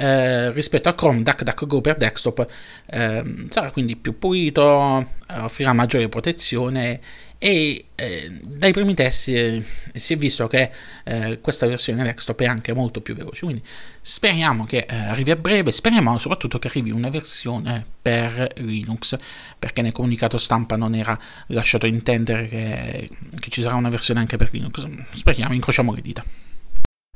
Eh, 0.00 0.52
rispetto 0.52 0.88
a 0.88 0.94
Chrome 0.94 1.22
DuckDuckGo 1.24 1.80
per 1.82 1.96
desktop 1.96 2.46
eh, 2.86 3.46
sarà 3.48 3.70
quindi 3.70 3.96
più 3.96 4.16
pulito, 4.16 5.10
offrirà 5.26 5.74
maggiore 5.74 6.08
protezione 6.08 7.00
e 7.38 7.86
eh, 7.94 8.30
dai 8.42 8.72
primi 8.72 8.94
test 8.94 9.28
eh, 9.28 9.64
si 9.94 10.14
è 10.14 10.16
visto 10.16 10.48
che 10.48 10.70
eh, 11.04 11.38
questa 11.40 11.66
versione 11.68 12.02
desktop 12.02 12.40
è 12.40 12.46
anche 12.46 12.72
molto 12.72 13.00
più 13.00 13.14
veloce. 13.14 13.44
Quindi 13.44 13.62
speriamo 14.00 14.66
che 14.66 14.86
eh, 14.88 14.96
arrivi 14.96 15.30
a 15.30 15.36
breve 15.36 15.70
speriamo 15.70 16.18
soprattutto 16.18 16.58
che 16.58 16.66
arrivi 16.66 16.90
una 16.90 17.10
versione 17.10 17.84
per 18.02 18.52
Linux 18.56 19.16
perché 19.56 19.82
nel 19.82 19.92
comunicato 19.92 20.36
stampa 20.36 20.76
non 20.76 20.94
era 20.94 21.16
lasciato 21.46 21.86
intendere 21.86 22.48
che, 22.48 23.10
che 23.38 23.50
ci 23.50 23.62
sarà 23.62 23.76
una 23.76 23.88
versione 23.88 24.18
anche 24.20 24.36
per 24.36 24.48
Linux. 24.52 24.86
Speriamo 25.10 25.54
incrociamo 25.54 25.94
le 25.94 26.00
dita. 26.00 26.24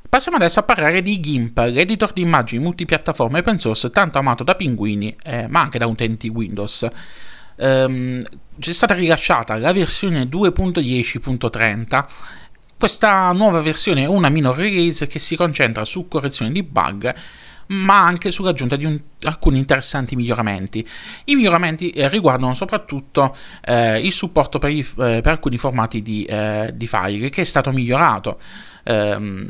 Passiamo 0.09 0.37
adesso 0.37 0.61
a 0.61 0.65
parlare 0.65 1.01
di 1.01 1.19
GIMP, 1.19 1.57
l'editor 1.59 2.13
di 2.13 2.21
immagini 2.21 2.63
multipiattaforma 2.63 3.39
open 3.39 3.59
source 3.59 3.91
tanto 3.91 4.19
amato 4.19 4.45
da 4.45 4.55
pinguini, 4.55 5.17
eh, 5.23 5.49
ma 5.49 5.63
anche 5.63 5.79
da 5.79 5.87
utenti 5.87 6.29
Windows 6.29 6.87
ehm, 7.57 8.21
c'è 8.59 8.73
stata 8.73 8.95
rilasciata 8.95 9.57
la 9.57 9.73
versione 9.73 10.25
2.10.30 10.25 12.05
questa 12.83 13.31
nuova 13.31 13.61
versione 13.61 14.03
è 14.03 14.07
una 14.07 14.29
minor 14.29 14.57
release 14.57 15.07
che 15.07 15.21
si 15.21 15.37
concentra 15.37 15.85
su 15.85 16.09
correzione 16.09 16.51
di 16.51 16.65
bug, 16.65 17.15
ma 17.69 18.05
anche 18.05 18.33
sull'aggiunta 18.33 18.75
di 18.75 18.85
un, 18.85 19.01
alcuni 19.23 19.59
interessanti 19.59 20.17
miglioramenti. 20.17 20.85
I 21.27 21.37
miglioramenti 21.37 21.91
eh, 21.91 22.09
riguardano 22.09 22.55
soprattutto 22.55 23.37
eh, 23.65 24.01
il 24.01 24.11
supporto 24.11 24.59
per, 24.59 24.71
i, 24.71 24.81
eh, 24.81 25.21
per, 25.23 25.29
alcuni 25.29 25.59
formati 25.59 26.03
di, 26.03 26.25
eh, 26.25 26.73
di, 26.75 26.88
file, 26.88 27.31
che 27.31 27.43
è 27.43 27.45
stato 27.45 27.71
migliorato. 27.71 28.41
Ehm, 28.83 29.49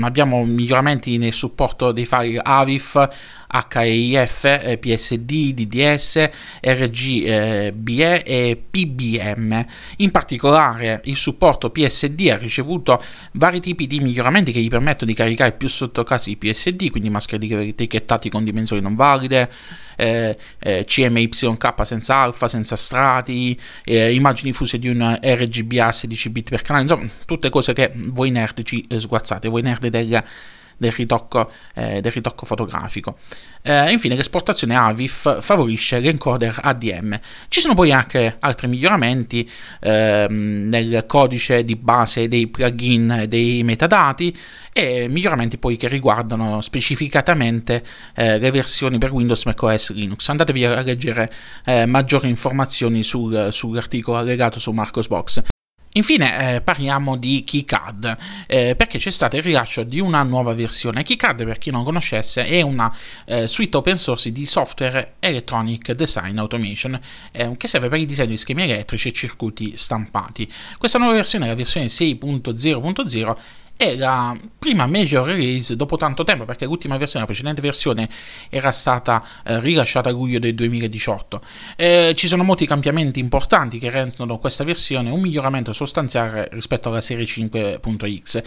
abbiamo 0.00 0.44
miglioramenti 0.44 1.16
nel 1.16 1.32
supporto 1.32 1.90
dei 1.90 2.04
file 2.04 2.38
AVIF, 2.42 3.08
HEIF, 3.50 4.44
eh, 4.44 4.78
PSD, 4.78 5.52
DDS, 5.52 6.28
RGBE 6.60 8.22
e 8.22 8.62
PBM. 8.70 9.66
In 9.96 10.10
particolare 10.10 11.00
il 11.04 11.16
supporto 11.16 11.70
PSD 11.70 12.28
ha 12.30 12.36
ricevuto 12.36 13.02
vari 13.32 13.60
tipi 13.60 13.86
di 13.86 14.00
miglioramenti 14.00 14.52
che 14.52 14.60
gli 14.60 14.68
permettono 14.68 15.10
di 15.10 15.16
caricare 15.16 15.52
più 15.52 15.68
sottocasi 15.68 16.36
PSD, 16.36 16.90
quindi 16.90 17.10
maschere 17.10 17.46
etichettati 17.68 18.28
con 18.30 18.44
dimensioni 18.44 18.82
non 18.82 18.94
valide, 18.94 19.50
eh, 19.96 20.36
eh, 20.58 20.84
CMYK 20.84 21.74
senza 21.82 22.16
alfa, 22.16 22.48
senza 22.48 22.76
strati, 22.76 23.58
eh, 23.84 24.14
immagini 24.14 24.52
fuse 24.52 24.78
di 24.78 24.88
un 24.88 25.18
RGBA 25.20 25.92
16 25.92 26.30
bit 26.30 26.50
per 26.50 26.62
canale, 26.62 26.84
insomma 26.84 27.08
tutte 27.26 27.50
cose 27.50 27.72
che 27.72 27.92
voi 27.94 28.30
nerd 28.30 28.62
ci 28.62 28.86
sguazzate, 28.96 29.48
voi 29.48 29.62
nerd 29.62 29.88
del 29.88 30.24
del 30.80 30.92
ritocco, 30.92 31.50
eh, 31.74 32.00
del 32.00 32.10
ritocco 32.10 32.46
fotografico. 32.46 33.18
Eh, 33.60 33.92
infine, 33.92 34.16
l'esportazione 34.16 34.74
AVIF 34.74 35.42
favorisce 35.42 35.98
l'encoder 35.98 36.58
ADM. 36.62 37.20
Ci 37.48 37.60
sono 37.60 37.74
poi 37.74 37.92
anche 37.92 38.36
altri 38.40 38.66
miglioramenti 38.66 39.48
ehm, 39.80 40.68
nel 40.68 41.04
codice 41.06 41.64
di 41.64 41.76
base 41.76 42.28
dei 42.28 42.46
plugin 42.46 43.26
dei 43.28 43.62
metadati 43.62 44.34
e 44.72 45.06
miglioramenti 45.08 45.58
poi 45.58 45.76
che 45.76 45.88
riguardano 45.88 46.62
specificatamente 46.62 47.82
eh, 48.14 48.38
le 48.38 48.50
versioni 48.50 48.96
per 48.96 49.12
Windows 49.12 49.44
macOS 49.44 49.92
Linux. 49.92 50.26
Andatevi 50.28 50.64
a 50.64 50.80
leggere 50.80 51.30
eh, 51.66 51.84
maggiori 51.84 52.30
informazioni 52.30 53.02
sul, 53.02 53.48
sull'articolo 53.50 54.16
allegato 54.16 54.58
su 54.58 54.72
Marcosbox. 54.72 55.49
Infine 55.94 56.54
eh, 56.54 56.60
parliamo 56.60 57.16
di 57.16 57.42
KeyCAD 57.44 58.16
eh, 58.46 58.76
perché 58.76 58.98
c'è 58.98 59.10
stato 59.10 59.36
il 59.36 59.42
rilascio 59.42 59.82
di 59.82 59.98
una 59.98 60.22
nuova 60.22 60.54
versione. 60.54 61.02
KeyCAD, 61.02 61.44
per 61.44 61.58
chi 61.58 61.70
non 61.72 61.82
conoscesse, 61.82 62.44
è 62.44 62.60
una 62.62 62.94
eh, 63.24 63.48
suite 63.48 63.76
open 63.76 63.98
source 63.98 64.30
di 64.30 64.46
software 64.46 65.14
Electronic 65.18 65.92
Design 65.92 66.38
Automation 66.38 67.00
eh, 67.32 67.56
che 67.56 67.66
serve 67.66 67.88
per 67.88 67.98
il 67.98 68.06
disegno 68.06 68.28
di 68.28 68.36
schemi 68.36 68.62
elettrici 68.62 69.08
e 69.08 69.12
circuiti 69.12 69.76
stampati. 69.76 70.48
Questa 70.78 70.98
nuova 70.98 71.14
versione 71.14 71.46
è 71.46 71.48
la 71.48 71.54
versione 71.54 71.86
6.0.0 71.86 73.36
è 73.80 73.96
la 73.96 74.38
prima 74.58 74.86
major 74.86 75.26
release 75.26 75.74
dopo 75.74 75.96
tanto 75.96 76.22
tempo 76.22 76.44
perché 76.44 76.66
l'ultima 76.66 76.98
versione, 76.98 77.20
la 77.20 77.30
precedente 77.30 77.62
versione 77.62 78.10
era 78.50 78.72
stata 78.72 79.24
eh, 79.42 79.58
rilasciata 79.58 80.10
a 80.10 80.12
luglio 80.12 80.38
del 80.38 80.54
2018. 80.54 81.40
Eh, 81.76 82.12
ci 82.14 82.28
sono 82.28 82.42
molti 82.42 82.66
cambiamenti 82.66 83.20
importanti 83.20 83.78
che 83.78 83.88
rendono 83.88 84.36
questa 84.36 84.64
versione 84.64 85.08
un 85.08 85.22
miglioramento 85.22 85.72
sostanziale 85.72 86.50
rispetto 86.52 86.90
alla 86.90 87.00
serie 87.00 87.24
5.x 87.24 88.42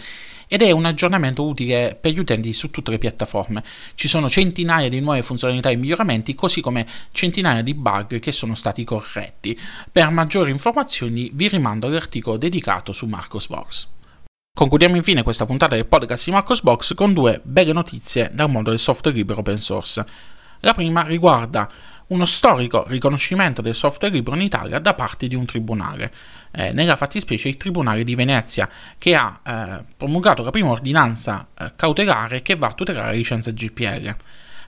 ed 0.46 0.62
è 0.62 0.70
un 0.70 0.84
aggiornamento 0.84 1.44
utile 1.44 1.98
per 2.00 2.12
gli 2.12 2.20
utenti 2.20 2.52
su 2.52 2.70
tutte 2.70 2.92
le 2.92 2.98
piattaforme. 2.98 3.64
Ci 3.96 4.06
sono 4.06 4.30
centinaia 4.30 4.88
di 4.88 5.00
nuove 5.00 5.22
funzionalità 5.22 5.68
e 5.68 5.74
miglioramenti 5.74 6.36
così 6.36 6.60
come 6.60 6.86
centinaia 7.10 7.62
di 7.62 7.74
bug 7.74 8.20
che 8.20 8.30
sono 8.30 8.54
stati 8.54 8.84
corretti. 8.84 9.58
Per 9.90 10.10
maggiori 10.10 10.52
informazioni 10.52 11.28
vi 11.34 11.48
rimando 11.48 11.88
all'articolo 11.88 12.36
dedicato 12.36 12.92
su 12.92 13.06
Marcosbox. 13.06 13.93
Concludiamo 14.56 14.94
infine 14.94 15.24
questa 15.24 15.46
puntata 15.46 15.74
del 15.74 15.84
podcast 15.84 16.26
di 16.26 16.30
Marcosbox 16.30 16.94
con 16.94 17.12
due 17.12 17.40
belle 17.42 17.72
notizie 17.72 18.30
dal 18.32 18.48
mondo 18.48 18.70
del 18.70 18.78
software 18.78 19.16
libero 19.16 19.40
open 19.40 19.56
source. 19.56 20.06
La 20.60 20.72
prima 20.72 21.02
riguarda 21.02 21.68
uno 22.06 22.24
storico 22.24 22.84
riconoscimento 22.86 23.62
del 23.62 23.74
software 23.74 24.14
libero 24.14 24.36
in 24.36 24.42
Italia 24.42 24.78
da 24.78 24.94
parte 24.94 25.26
di 25.26 25.34
un 25.34 25.44
tribunale, 25.44 26.14
eh, 26.52 26.72
nella 26.72 26.94
fattispecie 26.94 27.48
il 27.48 27.56
Tribunale 27.56 28.04
di 28.04 28.14
Venezia, 28.14 28.70
che 28.96 29.16
ha 29.16 29.40
eh, 29.44 29.84
promulgato 29.96 30.44
la 30.44 30.50
prima 30.50 30.70
ordinanza 30.70 31.48
eh, 31.58 31.72
cautelare 31.74 32.40
che 32.42 32.54
va 32.54 32.68
a 32.68 32.74
tutelare 32.74 33.06
la 33.06 33.16
licenza 33.16 33.50
GPL. 33.50 34.14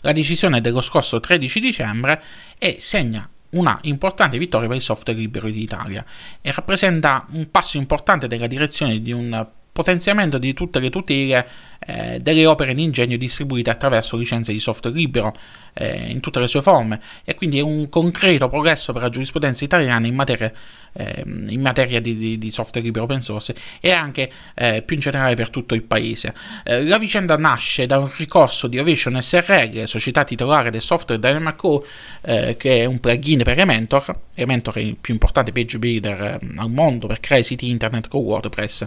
La 0.01 0.11
decisione 0.11 0.59
è 0.59 0.61
dello 0.61 0.81
scorso 0.81 1.21
13 1.21 1.61
dicembre 1.61 2.21
e 2.59 2.79
segna 2.81 3.31
una 3.51 3.79
importante 3.83 4.37
vittoria 4.37 4.67
per 4.67 4.79
il 4.79 4.83
software 4.83 5.17
libero 5.17 5.47
in 5.47 5.57
Italia 5.57 6.05
e 6.41 6.51
rappresenta 6.51 7.25
un 7.31 7.53
passo 7.53 7.77
importante 7.77 8.27
nella 8.27 8.49
direzione 8.49 9.01
di 9.01 9.13
un 9.13 9.47
potenziamento 9.77 10.39
di 10.39 10.55
tutte 10.55 10.81
le 10.81 10.89
tutele 10.89 11.47
eh, 11.87 12.19
delle 12.21 12.47
opere 12.47 12.73
di 12.73 12.83
ingegno 12.83 13.19
distribuite 13.19 13.69
attraverso 13.69 14.17
licenze 14.17 14.51
di 14.51 14.59
software 14.59 14.97
libero 14.97 15.37
eh, 15.75 16.07
in 16.09 16.21
tutte 16.21 16.41
le 16.41 16.47
sue 16.47 16.63
forme 16.63 16.99
e 17.23 17.35
quindi 17.35 17.59
è 17.59 17.61
un 17.61 17.91
concreto 17.91 18.49
progresso 18.49 18.95
per 18.95 19.03
la 19.03 19.11
giurisprudenza 19.11 19.65
italiana 19.65 20.07
in 20.07 20.15
materia, 20.15 20.51
eh, 20.95 21.23
in 21.27 21.61
materia 21.61 22.01
di, 22.01 22.17
di, 22.17 22.39
di, 22.39 22.51
software 22.51 22.87
libero 22.87 23.05
open 23.05 23.21
source 23.21 23.55
e 23.79 23.93
anche 23.93 24.31
eh, 24.55 24.81
più 24.81 24.97
in 24.97 25.03
generale 25.03 25.35
per 25.35 25.51
tutto 25.51 25.75
il 25.75 25.83
paese. 25.83 26.35
Eh, 26.65 26.83
la 26.85 26.97
vicenda 26.97 27.37
nasce 27.37 27.85
da 27.85 27.99
un 27.99 28.11
ricorso 28.17 28.69
di 28.69 28.79
Ovation 28.79 29.21
SRL, 29.21 29.85
società 29.85 30.25
titolare 30.25 30.71
del 30.71 30.81
software 30.81 31.21
DynamicO, 31.21 31.87
eh, 32.23 32.57
che 32.57 32.79
è 32.79 32.85
un 32.87 32.99
plugin 32.99 33.43
per 33.43 33.53
Elementor. 33.53 34.21
Elementor 34.33 34.79
è 34.79 34.81
il 34.81 34.97
più 34.97 35.13
importante 35.13 35.53
page 35.53 35.79
builder 35.79 36.39
al 36.57 36.71
mondo 36.71 37.07
per 37.07 37.21
creare 37.21 37.43
siti 37.43 37.69
internet 37.69 38.09
con 38.09 38.23
WordPress. 38.23 38.87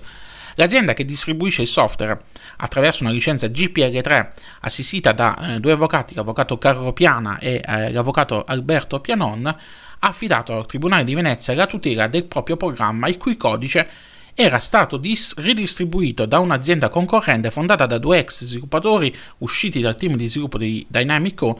L'azienda 0.60 0.92
che 0.92 1.06
distribuisce 1.06 1.62
il 1.62 1.70
software 1.70 2.20
attraverso 2.58 3.04
una 3.04 3.14
licenza 3.14 3.48
GPL3 3.48 4.28
assistita 4.60 5.14
da 5.14 5.56
eh, 5.56 5.60
due 5.62 5.72
avvocati, 5.72 6.14
l'avvocato 6.14 6.58
Carlo 6.58 6.92
Piana 6.92 7.40
e 7.40 7.62
eh, 7.66 7.90
l'avvocato 7.94 8.44
Alberto 8.44 9.00
Pianon, 9.00 9.46
ha 9.46 9.58
affidato 10.06 10.58
al 10.58 10.66
Tribunale 10.66 11.06
di 11.06 11.16
Venezia 11.16 11.56
la 11.56 11.66
tutela 11.66 12.08
del 12.08 12.26
proprio 12.26 12.58
programma 12.58 13.08
il 13.08 13.18
cui 13.18 13.38
codice 13.38 13.88
era 14.34 14.60
stato 14.60 14.98
dis- 14.98 15.34
ridistribuito 15.38 16.26
da 16.26 16.40
un'azienda 16.40 16.90
concorrente 16.90 17.52
fondata 17.52 17.86
da 17.86 17.98
due 17.98 18.18
ex 18.20 18.44
sviluppatori 18.44 19.16
usciti 19.38 19.80
dal 19.80 19.96
team 19.96 20.18
di 20.18 20.28
sviluppo 20.28 20.58
di 20.58 20.86
Dynamico 20.90 21.58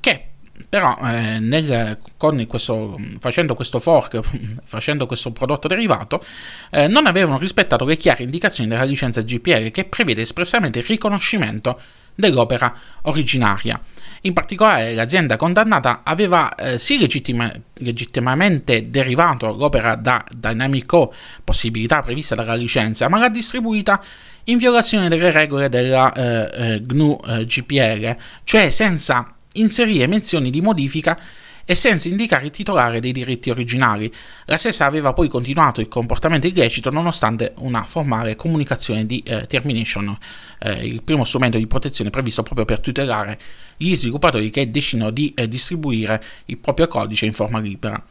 che 0.00 0.31
però 0.68 0.96
eh, 1.02 1.38
nel, 1.38 1.98
questo, 2.46 2.98
facendo 3.18 3.54
questo 3.54 3.78
fork, 3.78 4.20
facendo 4.64 5.06
questo 5.06 5.32
prodotto 5.32 5.68
derivato, 5.68 6.24
eh, 6.70 6.88
non 6.88 7.06
avevano 7.06 7.38
rispettato 7.38 7.84
le 7.84 7.96
chiare 7.96 8.22
indicazioni 8.22 8.68
della 8.68 8.84
licenza 8.84 9.22
GPL 9.22 9.70
che 9.70 9.84
prevede 9.84 10.22
espressamente 10.22 10.80
il 10.80 10.84
riconoscimento 10.84 11.80
dell'opera 12.14 12.74
originaria. 13.02 13.80
In 14.22 14.34
particolare 14.34 14.94
l'azienda 14.94 15.36
condannata 15.36 16.02
aveva 16.04 16.54
eh, 16.54 16.78
sì 16.78 16.98
legittima, 16.98 17.52
legittimamente 17.74 18.88
derivato 18.88 19.52
l'opera 19.52 19.96
da 19.96 20.24
Dynamico, 20.30 21.12
possibilità 21.42 22.02
prevista 22.02 22.34
dalla 22.34 22.54
licenza, 22.54 23.08
ma 23.08 23.18
l'ha 23.18 23.28
distribuita 23.28 24.00
in 24.44 24.58
violazione 24.58 25.08
delle 25.08 25.30
regole 25.30 25.68
della 25.68 26.12
eh, 26.12 26.74
eh 26.74 26.82
GNU 26.82 27.20
eh, 27.26 27.44
GPL, 27.44 28.16
cioè 28.44 28.70
senza 28.70 29.34
inserire 29.54 30.06
menzioni 30.06 30.50
di 30.50 30.60
modifica 30.60 31.18
e 31.64 31.74
senza 31.74 32.08
indicare 32.08 32.46
il 32.46 32.50
titolare 32.50 33.00
dei 33.00 33.12
diritti 33.12 33.50
originali. 33.50 34.12
La 34.46 34.56
stessa 34.56 34.86
aveva 34.86 35.12
poi 35.12 35.28
continuato 35.28 35.80
il 35.80 35.88
comportamento 35.88 36.46
illecito 36.46 36.90
nonostante 36.90 37.54
una 37.58 37.82
formale 37.84 38.36
comunicazione 38.36 39.06
di 39.06 39.22
eh, 39.24 39.46
termination, 39.46 40.16
eh, 40.58 40.84
il 40.84 41.02
primo 41.02 41.24
strumento 41.24 41.58
di 41.58 41.66
protezione 41.66 42.10
previsto 42.10 42.42
proprio 42.42 42.64
per 42.64 42.80
tutelare 42.80 43.38
gli 43.76 43.94
sviluppatori 43.94 44.50
che 44.50 44.70
decidono 44.70 45.10
di 45.10 45.32
eh, 45.34 45.48
distribuire 45.48 46.22
il 46.46 46.58
proprio 46.58 46.88
codice 46.88 47.26
in 47.26 47.32
forma 47.32 47.58
libera. 47.58 48.02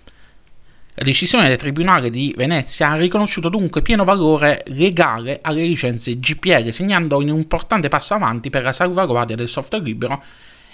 La 0.93 1.04
decisione 1.04 1.47
del 1.47 1.58
Tribunale 1.58 2.10
di 2.10 2.34
Venezia 2.36 2.89
ha 2.89 2.95
riconosciuto 2.95 3.47
dunque 3.47 3.82
pieno 3.82 4.04
valore 4.04 4.63
legale 4.67 5.39
alle 5.41 5.65
licenze 5.65 6.19
GPL, 6.19 6.69
segnando 6.69 7.15
un 7.17 7.30
importante 7.30 7.88
passo 7.88 8.13
avanti 8.13 8.49
per 8.49 8.63
la 8.63 8.73
salvaguardia 8.73 9.38
del 9.38 9.47
software 9.47 9.84
libero 9.86 10.21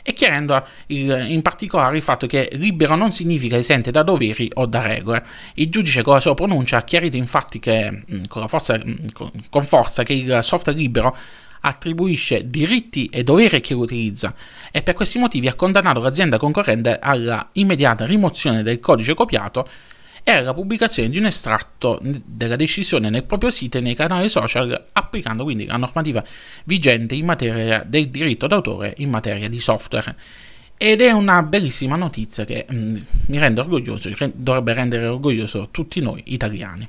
e 0.10 0.14
chiarendo 0.14 0.66
il, 0.86 1.26
in 1.28 1.42
particolare 1.42 1.98
il 1.98 2.02
fatto 2.02 2.28
che 2.28 2.48
libero 2.54 2.96
non 2.96 3.12
significa 3.12 3.58
esente 3.58 3.92
da 3.92 4.04
doveri 4.04 4.50
o 4.54 4.66
da 4.66 4.80
regole. 4.80 5.22
Il 5.56 5.70
giudice 5.70 6.02
con 6.02 6.14
la 6.14 6.22
sua 6.22 6.34
pronuncia 6.34 6.78
ha 6.78 6.84
chiarito 6.84 7.18
infatti 7.18 7.60
che, 7.60 7.92
mm, 7.92 8.22
con, 8.30 8.48
forza, 8.48 8.78
mm, 8.78 9.08
con 9.50 9.64
forza 9.64 10.04
che 10.04 10.14
il 10.14 10.40
software 10.44 10.80
libero 10.80 11.14
attribuisce 11.60 12.48
diritti 12.48 13.08
e 13.08 13.24
doveri 13.24 13.58
a 13.58 13.60
chi 13.60 13.74
lo 13.74 13.80
utilizza 13.80 14.34
e 14.72 14.82
per 14.82 14.94
questi 14.94 15.20
motivi 15.20 15.50
ha 15.50 15.56
condannato 15.56 16.00
l'azienda 16.00 16.38
concorrente 16.38 17.00
alla 17.02 17.50
immediata 17.54 18.06
rimozione 18.06 18.64
del 18.64 18.80
codice 18.80 19.14
copiato 19.14 19.68
era 20.30 20.42
la 20.42 20.54
pubblicazione 20.54 21.08
di 21.08 21.18
un 21.18 21.26
estratto 21.26 22.02
della 22.02 22.58
decisione 22.58 23.10
nel 23.10 23.24
proprio 23.24 23.50
sito 23.50 23.78
e 23.78 23.82
nei 23.82 23.96
canali 23.96 24.28
social, 24.28 24.88
applicando 24.92 25.46
quindi 25.46 25.66
la 25.66 25.78
normativa 25.78 26.22
vigente 26.66 27.16
in 27.16 27.24
materia 27.24 27.82
del 27.88 28.10
diritto 28.10 28.46
d'autore 28.46 28.94
in 28.98 29.10
materia 29.10 29.48
di 29.48 29.62
software. 29.62 30.18
Ed 30.76 31.00
è 31.00 31.12
una 31.12 31.42
bellissima 31.44 31.96
notizia 31.96 32.44
che 32.44 32.66
mm, 32.70 32.90
mi 33.28 33.40
rende 33.40 33.62
orgoglioso, 33.62 34.12
dovrebbe 34.34 34.74
rendere 34.74 35.08
orgoglioso 35.08 35.70
tutti 35.72 36.02
noi 36.02 36.22
italiani. 36.26 36.86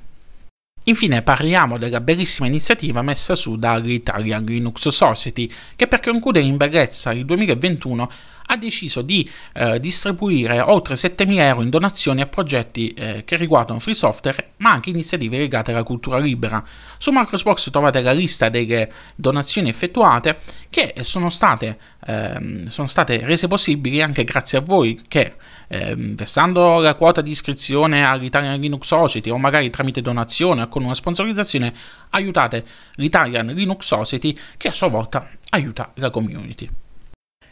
Infine 0.88 1.22
parliamo 1.22 1.79
della 1.79 2.01
bellissima 2.01 2.48
iniziativa 2.48 3.03
messa 3.03 3.37
su 3.37 3.55
dall'Italian 3.55 4.44
Linux 4.44 4.88
Society, 4.88 5.48
che 5.77 5.87
per 5.87 6.01
concludere 6.01 6.44
in 6.44 6.57
bellezza 6.57 7.12
il 7.12 7.24
2021 7.24 8.11
ha 8.50 8.56
deciso 8.56 9.02
di 9.02 9.28
eh, 9.54 9.78
distribuire 9.78 10.61
oltre 10.61 10.94
7.000 10.94 11.38
euro 11.38 11.62
in 11.62 11.70
donazioni 11.70 12.20
a 12.20 12.26
progetti 12.26 12.92
eh, 12.94 13.24
che 13.24 13.37
riguardano 13.37 13.78
free 13.78 13.94
software, 13.94 14.52
ma 14.58 14.72
anche 14.72 14.90
iniziative 14.90 15.38
legate 15.38 15.70
alla 15.70 15.82
cultura 15.82 16.18
libera. 16.18 16.62
Su 16.96 17.11
Microsoft 17.12 17.70
trovate 17.70 18.00
la 18.00 18.12
lista 18.12 18.48
delle 18.48 18.90
donazioni 19.14 19.68
effettuate 19.68 20.38
che 20.70 20.94
sono 21.02 21.28
state, 21.28 21.78
eh, 22.06 22.64
sono 22.68 22.88
state 22.88 23.20
rese 23.24 23.48
possibili 23.48 24.00
anche 24.02 24.24
grazie 24.24 24.58
a 24.58 24.61
voi 24.62 25.02
che 25.06 25.34
eh, 25.68 25.94
versando 25.96 26.80
la 26.80 26.94
quota 26.94 27.20
di 27.20 27.30
iscrizione 27.30 28.04
all'Italian 28.04 28.58
Linux 28.58 28.87
Society 28.87 29.28
o 29.28 29.37
magari 29.37 29.68
tramite 29.68 30.00
donazione 30.00 30.62
o 30.62 30.68
con 30.68 30.84
una 30.84 30.94
sponsorizzazione 30.94 31.74
aiutate 32.11 32.64
l'Italian 32.94 33.48
Linux 33.48 33.84
Society 33.84 34.37
che 34.56 34.68
a 34.68 34.72
sua 34.72 34.88
volta 34.88 35.28
aiuta 35.50 35.92
la 35.94 36.11
community. 36.11 36.68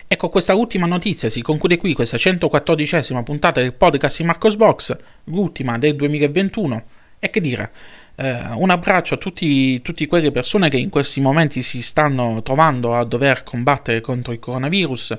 Ecco, 0.09 0.29
questa 0.29 0.55
ultima 0.55 0.87
notizia 0.87 1.29
si 1.29 1.43
conclude 1.43 1.79
qui, 1.79 1.93
questa 1.93 2.17
114esima 2.17 3.25
puntata 3.25 3.61
del 3.61 3.73
podcast 3.73 4.19
di 4.19 4.25
Marcos 4.25 4.55
Box, 4.55 4.97
l'ultima 5.25 5.79
del 5.79 5.97
2021. 5.97 6.85
E 7.19 7.29
che 7.29 7.41
dire, 7.41 7.71
eh, 8.15 8.39
un 8.55 8.71
abbraccio 8.71 9.15
a 9.15 9.19
tutte 9.19 10.07
quelle 10.07 10.31
persone 10.31 10.69
che 10.69 10.77
in 10.77 10.91
questi 10.91 11.21
momenti 11.21 11.61
si 11.61 11.83
stanno 11.83 12.41
trovando 12.43 12.95
a 12.95 13.05
dover 13.05 13.43
combattere 13.43 14.01
contro 14.01 14.33
il 14.33 14.39
coronavirus, 14.39 15.17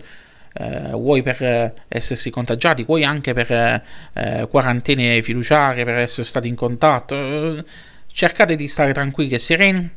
eh, 0.53 0.89
vuoi 0.91 1.21
per 1.21 1.43
eh, 1.43 1.73
essersi 1.89 2.29
contagiati, 2.29 2.83
vuoi 2.83 3.03
anche 3.03 3.33
per 3.33 3.51
eh, 4.13 4.47
quarantene 4.49 5.21
fiduciarie, 5.21 5.83
per 5.83 5.97
essere 5.97 6.25
stati 6.25 6.47
in 6.47 6.55
contatto. 6.55 7.65
cercate 8.09 8.55
di 8.55 8.69
stare 8.69 8.93
tranquilli 8.93 9.33
e 9.33 9.39
sereni, 9.39 9.91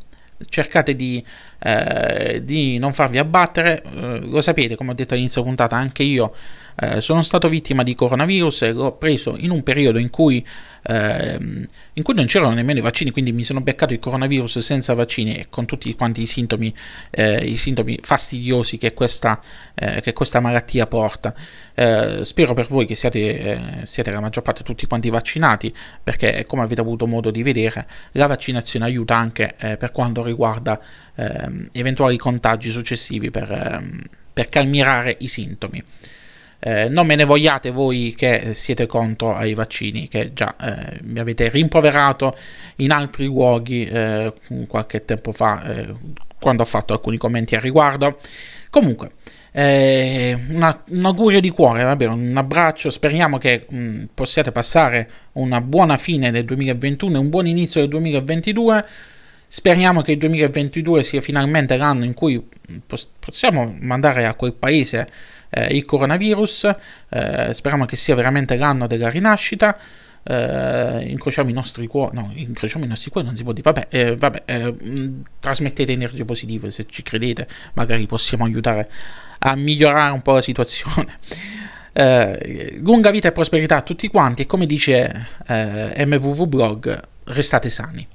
cercate 0.49 0.97
di 0.97 1.25
eh, 1.63 2.41
di 2.45 2.79
non 2.79 2.93
farvi 2.93 3.19
abbattere. 3.19 3.83
Eh, 3.83 4.21
lo 4.21 4.41
sapete, 4.41 4.75
come 4.77 4.91
ho 4.91 4.95
detto 4.95 5.15
all'inizio 5.15 5.43
puntata, 5.43 5.77
anche 5.77 6.03
io 6.03 6.35
eh, 6.83 7.03
sono 7.03 7.21
stato 7.21 7.47
vittima 7.51 7.83
di 7.83 7.95
coronavirus 7.95 8.63
e 8.63 8.73
l'ho 8.73 8.93
preso 8.93 9.37
in 9.37 9.51
un 9.51 9.63
periodo 9.63 9.99
in 9.99 10.09
cui, 10.09 10.45
ehm, 10.83 11.67
in 11.93 12.03
cui 12.03 12.15
non 12.15 12.25
c'erano 12.25 12.55
nemmeno 12.55 12.79
i 12.79 12.83
vaccini, 12.83 13.11
quindi 13.11 13.33
mi 13.33 13.45
sono 13.45 13.61
beccato 13.61 13.93
il 13.93 13.99
coronavirus 13.99 14.61
senza 14.61 14.95
vaccini 14.95 15.37
e 15.37 15.47
con 15.51 15.67
tutti 15.67 15.95
quanti 15.95 16.23
i 16.23 16.27
sintomi, 16.27 16.75
eh, 17.11 17.45
i 17.45 17.59
sintomi 17.59 17.99
fastidiosi 18.01 18.79
che 18.79 18.95
questa, 18.95 19.43
eh, 19.75 20.01
che 20.01 20.15
questa 20.15 20.41
malattia 20.41 20.87
porta. 20.87 21.35
Eh, 21.75 22.25
spero 22.25 22.55
per 22.55 22.67
voi 22.67 22.87
che 22.87 22.95
siate, 22.95 23.83
siate 23.85 24.11
la 24.11 24.21
maggior 24.21 24.43
parte 24.43 24.63
tutti 24.63 24.87
quanti 24.87 25.11
vaccinati, 25.11 25.75
perché 26.03 26.47
come 26.47 26.63
avete 26.63 26.81
avuto 26.81 27.07
modo 27.07 27.31
di 27.31 27.43
vedere, 27.43 27.87
la 28.13 28.27
vaccinazione 28.27 28.87
aiuta 28.87 29.17
anche 29.17 29.55
per 29.59 29.93
quanto 29.93 30.23
riguarda 30.23 30.81
ehm, 31.15 31.69
eventuali 31.73 32.17
contagi 32.17 32.71
successivi 32.71 33.31
per, 33.31 33.51
ehm, 33.53 34.03
per 34.33 34.49
calmierare 34.49 35.17
i 35.21 35.29
sintomi. 35.29 35.85
Eh, 36.63 36.91
non 36.91 37.07
me 37.07 37.17
ne 37.17 37.25
vogliate 37.25 37.71
voi 37.71 38.15
che 38.15 38.53
siete 38.53 38.87
contro 38.87 39.35
ai 39.35 39.55
vaccini, 39.55 40.09
che 40.09 40.33
già 40.35 40.55
eh, 40.61 40.99
mi 41.03 41.19
avete 41.19 41.49
rimproverato 41.49 42.37
in 42.77 42.91
altri 42.91 43.25
luoghi 43.25 43.87
eh, 43.87 44.33
qualche 44.69 45.05
tempo 45.07 45.33
fa, 45.33 45.65
eh, 45.65 45.89
quando 46.39 46.63
ho 46.63 46.67
fatto 46.67 46.93
alcuni 46.93 47.17
commenti 47.17 47.55
al 47.55 47.63
riguardo. 47.63 48.19
Comunque, 48.69 49.13
eh, 49.53 50.39
una, 50.51 50.83
un 50.91 51.05
augurio 51.07 51.41
di 51.41 51.51
cuore, 51.51 51.83
va 51.83 51.97
bene, 51.97 52.13
un 52.13 52.37
abbraccio, 52.37 52.91
speriamo 52.91 53.39
che 53.39 53.67
mh, 53.69 53.77
mm, 53.77 54.05
possiate 54.15 54.53
passare 54.53 55.11
una 55.33 55.61
buona 55.61 55.97
fine 55.97 56.31
del 56.31 56.45
2021 56.45 57.17
e 57.17 57.19
un 57.19 57.31
buon 57.31 57.47
inizio 57.47 57.81
del 57.81 57.91
2022. 57.91 58.85
Speriamo 59.49 60.03
che 60.03 60.13
il 60.13 60.19
2022 60.19 61.03
sia 61.03 61.21
finalmente 61.21 61.77
l'anno 61.77 62.05
in 62.05 62.15
cui 62.15 62.41
possiamo 63.19 63.75
mandare 63.81 64.27
a 64.27 64.35
quel 64.35 64.53
paese 64.53 65.09
eh, 65.51 65.75
il 65.77 65.85
coronavirus. 65.85 66.71
Eh, 67.09 67.51
speriamo 67.53 67.85
che 67.85 67.97
sia 67.97 68.15
veramente 68.15 68.57
l'anno 68.57 68.87
della 68.87 69.11
rinascita. 69.11 69.77
Eh, 70.23 71.05
incrociamo 71.07 71.49
i 71.49 71.53
nostri 71.53 71.87
cuori, 71.87 72.15
no, 72.17 72.31
incrociamo 72.35 72.85
i 72.85 72.89
nostri 72.89 73.11
cuori, 73.11 73.27
non 73.27 73.37
si 73.37 73.43
può 73.43 73.53
dire, 73.53 73.73
vabbè, 73.73 73.87
eh, 73.89 74.17
vabbè 74.17 74.43
eh, 74.45 74.73
mh, 74.73 75.23
trasmettete 75.41 75.93
energie 75.93 76.27
positive 76.27 76.71
se 76.71 76.85
ci 76.87 77.03
credete, 77.03 77.49
magari 77.73 78.07
possiamo 78.07 78.45
aiutare 78.45 78.91
a 79.39 79.57
migliorare 79.57 80.13
un 80.13 80.23
po' 80.23 80.33
la 80.33 80.41
situazione. 80.41 81.19
Eh, 81.93 82.79
lunga 82.83 83.11
vita 83.11 83.27
e 83.27 83.33
prosperità 83.33 83.79
a 83.79 83.83
tutti 83.83 84.07
quanti 84.07 84.43
e 84.43 84.47
come 84.47 84.65
dice 84.65 85.27
MVV 85.49 86.47
Blog, 86.47 87.01
restate 87.25 87.69
sani. 87.69 88.07